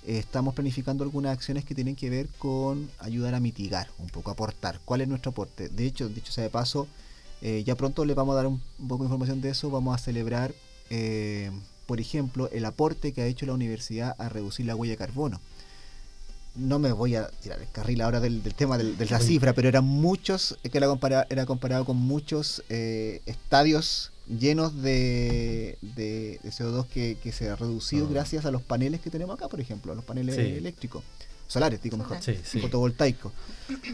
[0.06, 4.80] Estamos planificando algunas acciones que tienen que ver con ayudar a mitigar, un poco aportar.
[4.86, 5.70] ¿Cuál es nuestro aporte?
[5.70, 6.88] De hecho, dicho sea de paso,
[7.42, 9.70] eh, ya pronto le vamos a dar un, poco de información de eso.
[9.70, 10.54] Vamos a celebrar,
[10.90, 11.52] eh,
[11.86, 15.42] por ejemplo, el aporte que ha hecho la universidad a reducir la huella de carbono.
[16.56, 19.54] No me voy a tirar el carril ahora del, del tema del- de la cifra,
[19.54, 26.40] pero eran muchos, que era, compara- era comparado con muchos eh, estadios llenos de, de-
[26.42, 28.10] de CO2 que, que se ha reducido Ah.
[28.12, 30.42] gracias a los paneles que tenemos acá, por ejemplo, a los paneles Sí.
[30.42, 31.04] eléctricos,
[31.48, 32.60] solares, digo mejor, Sí, sí.
[32.62, 33.32] fotovoltaicos.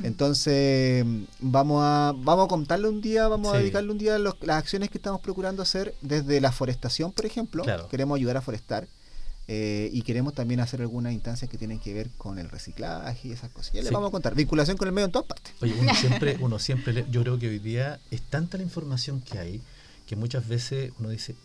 [0.03, 1.05] Entonces,
[1.39, 4.57] vamos a, vamos a contarle un día, vamos a dedicarle un día a los- las
[4.57, 7.63] acciones que estamos procurando hacer desde la forestación, por ejemplo.
[7.63, 7.87] Claro.
[7.89, 8.87] Queremos ayudar a forestar.
[9.51, 13.31] eh, y queremos también hacer algunas instancias que tienen que ver con el reciclaje y
[13.31, 13.73] esas cosas.
[13.73, 13.93] Ya les Sí.
[13.95, 14.35] vamos a contar.
[14.35, 15.51] Vinculación con el medio en todas partes.
[15.59, 19.21] Oye, uno siempre, uno siempre, le- yo creo que hoy día es tanta la información
[19.21, 19.61] que hay
[20.09, 21.35] que muchas veces uno dice,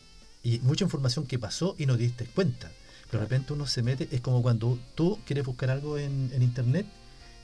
[0.43, 2.73] y mucha información que pasó y no te diste cuenta.
[3.11, 6.43] Pero de repente uno se mete, es como cuando tú quieres buscar algo en, en
[6.43, 6.87] internet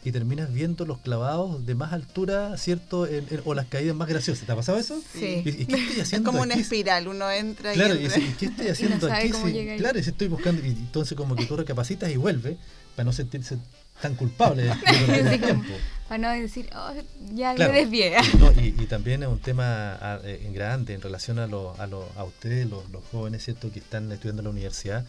[0.03, 3.07] y terminas viendo los clavados de más altura, ¿cierto?
[3.07, 4.47] En- en- o las caídas más graciosas.
[4.47, 4.99] ¿Te ha pasado eso?
[5.13, 5.43] Sí.
[5.45, 6.63] ¿Y, y qué estoy Es haciendo como una aquí?
[6.63, 9.29] espiral, uno entra Claro, y y dice, ¿y qué estoy haciendo sabe aquí?
[9.31, 12.57] cómo Sí, claro, y si estoy buscando, y entonces como que tú recapacitas y vuelves
[12.97, 13.59] para no sentirse
[14.01, 14.63] tan culpable
[15.09, 15.73] de, de el tiempo.
[16.09, 16.93] Para no decir, oh,
[17.35, 17.73] ya Claro.
[17.73, 18.17] me desvié.
[18.39, 21.75] No, y, y también es un tema ah, eh, en grande en relación a, lo-
[21.81, 25.05] a, lo- a ustedes, los, los jóvenes, ¿cierto?, que están estudiando en la universidad,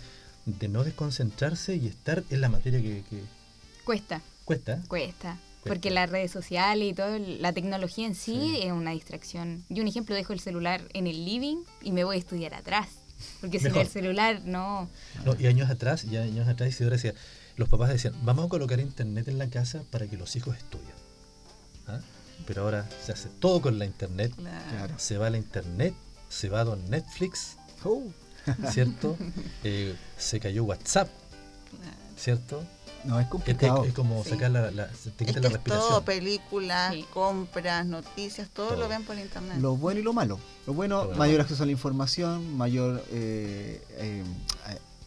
[0.46, 3.22] de no desconcentrarse y estar en la materia que, que
[3.84, 4.80] Cuesta, cuesta.
[4.88, 5.38] cuesta.
[5.64, 8.60] Porque las redes sociales y toda la tecnología en sí, Sí.
[8.64, 9.64] es una distracción.
[9.70, 12.88] Yo, un ejemplo, dejo el celular en el living y me voy a estudiar atrás.
[13.40, 14.90] Porque sin el celular, no.
[15.24, 17.14] No, y años atrás, ya años atrás, Isidora decía,
[17.62, 20.94] los papás decían, vamos a colocar internet en la casa para que los hijos estudien.
[21.88, 22.00] ¿Ah?
[22.46, 24.94] Pero ahora se hace todo con la internet, Claro.
[24.98, 25.94] se va a la internet,
[26.28, 28.04] se va a don Netflix, Oh,
[28.72, 29.16] ¿cierto?
[29.64, 31.08] Eh, se cayó WhatsApp,
[32.18, 32.64] ¿cierto?
[33.04, 33.82] no, es complicado.
[33.84, 34.32] es- es como Sí.
[34.32, 36.04] sacar la, la- te Es quita que la es todo, respiración.
[36.06, 37.06] películas, Sí.
[37.14, 38.80] compras, noticias, todo, Todo.
[38.80, 39.58] lo ven por internet.
[39.60, 40.40] Lo bueno y lo malo.
[40.68, 41.18] Lo bueno, Lo bueno.
[41.20, 44.24] mayor acceso a la información, mayor eh, eh,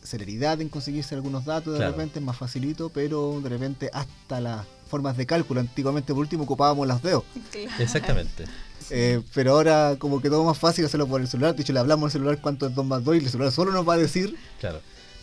[0.04, 1.92] celeridad en conseguirse algunos datos, de Claro.
[1.92, 5.60] repente es más facilito, pero de repente hasta las formas de cálculo.
[5.60, 7.24] Antiguamente por último ocupábamos los dedos.
[7.80, 8.44] Exactamente.
[8.90, 11.56] Eh, pero ahora como que todo más fácil hacerlo por el celular.
[11.56, 13.72] De hecho, le hablamos al celular cuánto es 2 más 2 y el celular solo
[13.72, 14.80] nos va a decir Claro.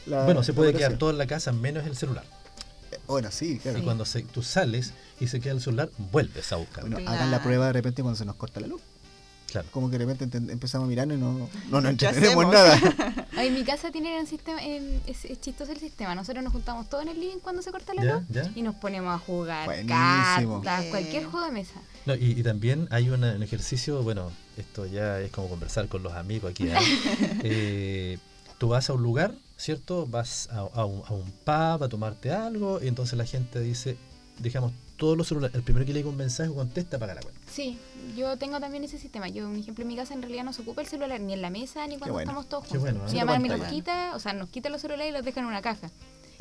[0.07, 2.25] la bueno, se puede quedar todo en la casa menos el celular.
[2.91, 3.77] Eh, Bueno, sí, claro.
[3.77, 6.89] Y cuando se- tú sales y se queda el celular, vuelves a buscarlo.
[6.89, 7.11] Bueno, Claro.
[7.17, 8.81] hagan la prueba de repente cuando se nos corta la luz.
[9.51, 9.67] Claro.
[9.71, 12.79] Como que de repente empezamos a mirar y no, no nos ¿Qué entendemos nada.
[13.35, 16.13] Ay, en mi casa tienen un sistema, en- es, es chistoso el sistema.
[16.15, 18.51] Nosotros nos juntamos todos en el living cuando se corta la luz ¿Ya?
[18.55, 20.61] y nos ponemos a jugar Buenísimo.
[20.61, 21.81] cartas, cualquier juego de mesa.
[22.05, 26.03] No, y, y también hay una- un ejercicio, bueno, esto ya es como conversar con
[26.03, 26.67] los amigos aquí.
[26.67, 26.73] ¿eh?
[27.43, 28.17] Eh,
[28.57, 30.05] tú vas a un lugar, ¿cierto?
[30.07, 33.97] Vas a, a un, a un pub a tomarte algo y entonces la gente dice,
[34.39, 34.71] dejamos
[35.01, 37.41] todos los celulares, el primero que llega un mensaje contesta paga la cuenta.
[37.51, 37.79] Sí,
[38.15, 39.27] yo tengo también ese sistema.
[39.29, 41.41] Yo, un ejemplo, en mi casa en realidad no se ocupa el celular ni en
[41.41, 42.29] la mesa ni cuando bueno.
[42.29, 42.81] estamos todos juntos.
[42.81, 43.11] bueno, ¿eh?
[43.11, 45.47] Mi mamá me los quita, o sea, nos quita los celulares y los deja en
[45.47, 45.89] una caja.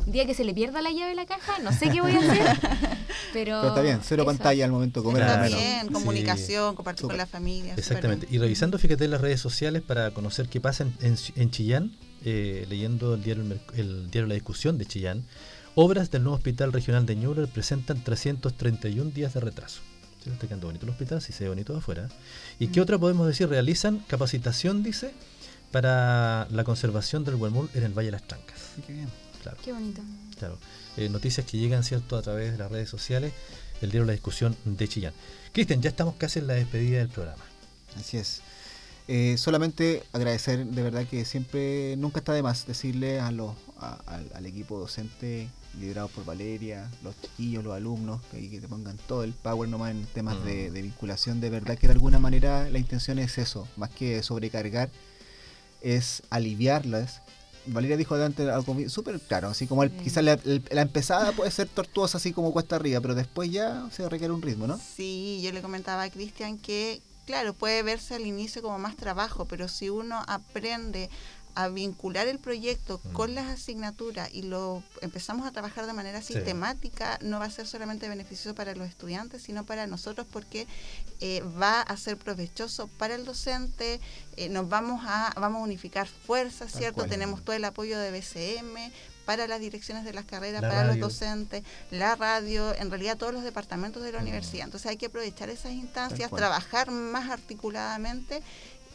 [0.06, 2.12] El día que se le pierda la llave de la caja, no sé qué voy
[2.12, 2.56] a hacer,
[3.32, 3.60] pero...
[3.60, 4.26] Pero está bien, cero eso.
[4.26, 5.22] pantalla al momento de comer.
[5.22, 5.92] Está bien, Sí.
[5.92, 7.14] comunicación, compartir Súper.
[7.14, 7.74] con la familia.
[7.76, 8.26] Exactamente.
[8.30, 11.92] Y revisando, fíjate, las redes sociales para conocer qué pasa en, en- en Chillán,
[12.24, 15.24] eh, leyendo el diario, El el diario La Discusión de Chillán,
[15.82, 19.80] obras del nuevo hospital regional de Ñuble presentan 331 días de retraso.
[20.22, 20.28] ¿Sí?
[20.28, 22.08] Está quedando bonito el hospital, si se ve bonito de afuera.
[22.58, 23.48] ¿Y qué otra podemos decir?
[23.48, 25.14] Realizan capacitación, dice,
[25.72, 28.58] para la conservación del huemul en el Valle de las Trancas.
[28.86, 29.08] Qué bien.
[29.42, 30.02] Claro, Qué bonito.
[30.38, 30.58] claro.
[30.98, 33.32] Eh, noticias que llegan, ¿cierto?, a través de las redes sociales,
[33.80, 35.14] el diario La Discusión de Chillán.
[35.54, 37.42] Cristian, ya estamos casi en la despedida del programa.
[37.98, 38.42] Así es.
[39.08, 43.98] Eh, solamente agradecer, de verdad que siempre, nunca está de más decirle a los, a-
[44.06, 45.48] al, al equipo docente
[45.78, 49.68] liderado por Valeria, los chiquillos, los alumnos, que, ahí que te pongan todo el power
[49.68, 50.44] nomás en temas Mm.
[50.44, 51.40] de, de vinculación.
[51.40, 54.90] De verdad que de alguna manera la intención es eso, más que sobrecargar,
[55.80, 57.22] es aliviarlas.
[57.66, 61.50] Valeria dijo antes algo súper claro, así como el- quizás la, el- la empezada puede
[61.50, 64.78] ser tortuosa, así como cuesta arriba, pero después ya se requiere un ritmo, ¿no?
[64.78, 69.44] Sí, yo le comentaba a Cristian que, claro, puede verse al inicio como más trabajo,
[69.44, 71.08] pero si uno aprende
[71.54, 73.12] a vincular el proyecto Mm.
[73.12, 76.34] con las asignaturas y lo empezamos a trabajar de manera Sí.
[76.34, 80.66] sistemática, no va a ser solamente beneficioso para los estudiantes, sino para nosotros porque
[81.20, 84.00] eh, va a ser provechoso para el docente,
[84.36, 87.04] eh, nos vamos a, vamos a unificar fuerzas, ¿cierto?
[87.06, 88.90] Tenemos todo el apoyo de BCM
[89.30, 91.00] para las direcciones de las carreras, La para radio.
[91.00, 91.62] los docentes,
[91.92, 94.64] la radio, en realidad todos los departamentos de la universidad.
[94.64, 98.42] Entonces hay que aprovechar esas instancias, trabajar más articuladamente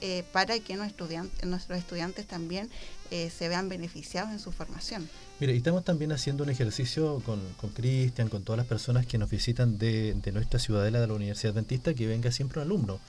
[0.02, 2.70] eh, para que nuestros estudiantes, nuestros estudiantes también
[3.12, 5.10] eh, se vean beneficiados en su formación.
[5.40, 9.18] Mire, y estamos también haciendo un ejercicio con con Cristian, con todas las personas que
[9.18, 13.00] nos visitan de, de nuestra ciudadela de la Universidad Adventista, que venga siempre un alumno.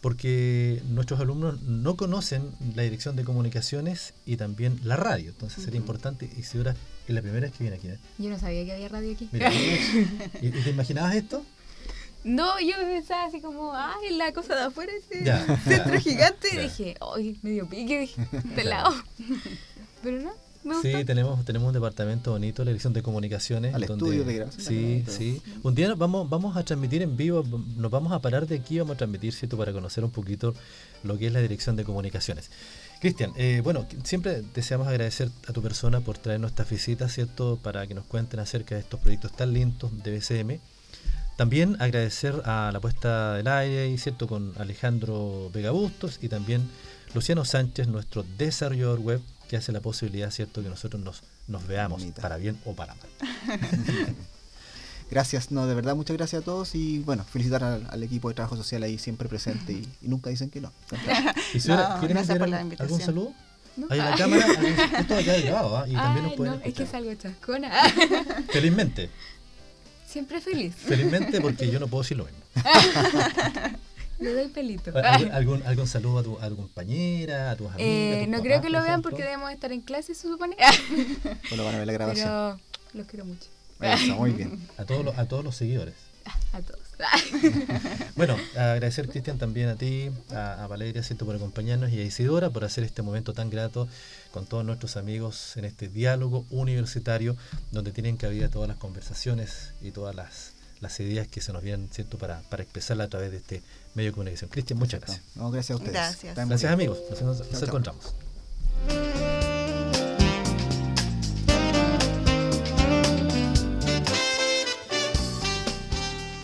[0.00, 5.30] Porque nuestros alumnos no conocen la dirección de comunicaciones y también la radio.
[5.30, 5.86] Entonces sería Ujú.
[5.88, 6.74] importante, Isidora,
[7.06, 7.88] es la primera vez que viene aquí.
[7.88, 7.98] ¿eh?
[8.18, 9.28] Yo no sabía que había radio aquí.
[9.30, 9.52] Mira,
[10.40, 11.44] ¿y, te imaginabas esto?
[12.24, 15.44] No, yo pensaba así como, ay, la cosa de afuera, ese Ya.
[15.64, 16.48] centro gigante.
[16.54, 16.60] Ya.
[16.60, 18.26] Y dije, ay, medio pique, dije,
[18.56, 18.94] de lado.
[20.02, 20.32] Pero no.
[20.82, 23.74] Sí, tenemos, tenemos un departamento bonito, la dirección de comunicaciones.
[23.74, 25.42] Al estudio de grabación Sí, sí.
[25.62, 27.42] Un día nos vamos, vamos a transmitir en vivo,
[27.76, 29.56] nos vamos a parar de aquí, vamos a transmitir, ¿cierto?
[29.56, 30.54] Para conocer un poquito
[31.02, 32.50] lo que es la dirección de comunicaciones.
[33.00, 37.58] Cristian, eh, bueno, siempre deseamos agradecer a tu persona por traernos estas visitas, ¿cierto?
[37.62, 40.60] Para que nos cuenten acerca de estos proyectos tan lindos de BCM.
[41.38, 44.28] También agradecer a la puesta del aire, y ¿cierto?
[44.28, 46.68] Con Alejandro Vega Bustos y también
[47.14, 50.62] Luciano Sánchez, nuestro desarrollador web, que hace la posibilidad, ¿cierto?
[50.62, 52.22] Que nosotros nos, nos veamos, Bonita.
[52.22, 53.08] para bien o para mal.
[55.10, 58.36] Gracias, no, de verdad, muchas gracias a todos y bueno, felicitar al, al equipo de
[58.36, 60.72] trabajo social ahí siempre presente y, y nunca dicen que no.
[61.52, 63.00] Isidora, No, ¿quieres gracias por la algún- invitación.
[63.00, 63.32] algún saludo?
[63.76, 63.86] ¿No?
[63.90, 64.46] Ahí en la cámara,
[65.00, 65.84] esto va a quedar grabado, ¿ah?
[65.88, 67.70] y también nos pueden no, es que salgo chascona.
[68.52, 69.10] Felizmente,
[70.06, 70.74] Siempre feliz.
[70.76, 72.40] felizmente porque yo no puedo decir lo mismo.
[74.24, 74.92] Le doy pelito.
[74.96, 77.80] ¿Algún, algún, algún saludo a tu, a tu compañera, a tus amigas?
[77.86, 80.56] Eh, no creo que lo vean porque debemos estar en clase, se supone.
[81.52, 82.28] O lo van a ver la grabación.
[82.28, 82.60] Pero
[82.92, 83.48] los quiero mucho.
[83.80, 84.60] Eso, muy bien.
[84.76, 85.94] A todos los, a todos los seguidores.
[86.52, 86.80] A todos.
[88.14, 91.24] Bueno, agradecer Cristian también a ti, a, a Valeria, ¿cierto?
[91.24, 93.88] por acompañarnos y a Isidora por hacer este momento tan grato
[94.32, 97.36] con todos nuestros amigos en este diálogo universitario
[97.70, 101.88] donde tienen cabida todas las conversaciones y todas las, las ideas que se nos vienen,
[101.92, 102.18] ¿cierto?
[102.18, 103.62] Para, para expresarla a través de este
[103.94, 104.50] medio de comunicación.
[104.50, 105.22] Cristian, muchas gracias.
[105.34, 105.92] No, gracias a ustedes.
[106.34, 106.64] Gracias.
[106.64, 108.14] Amigos, nos, encontramos.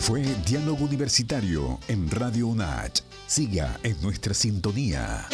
[0.00, 3.02] Fue Diálogo Universitario en Radio UNACH.
[3.26, 5.26] Siga en nuestra sintonía.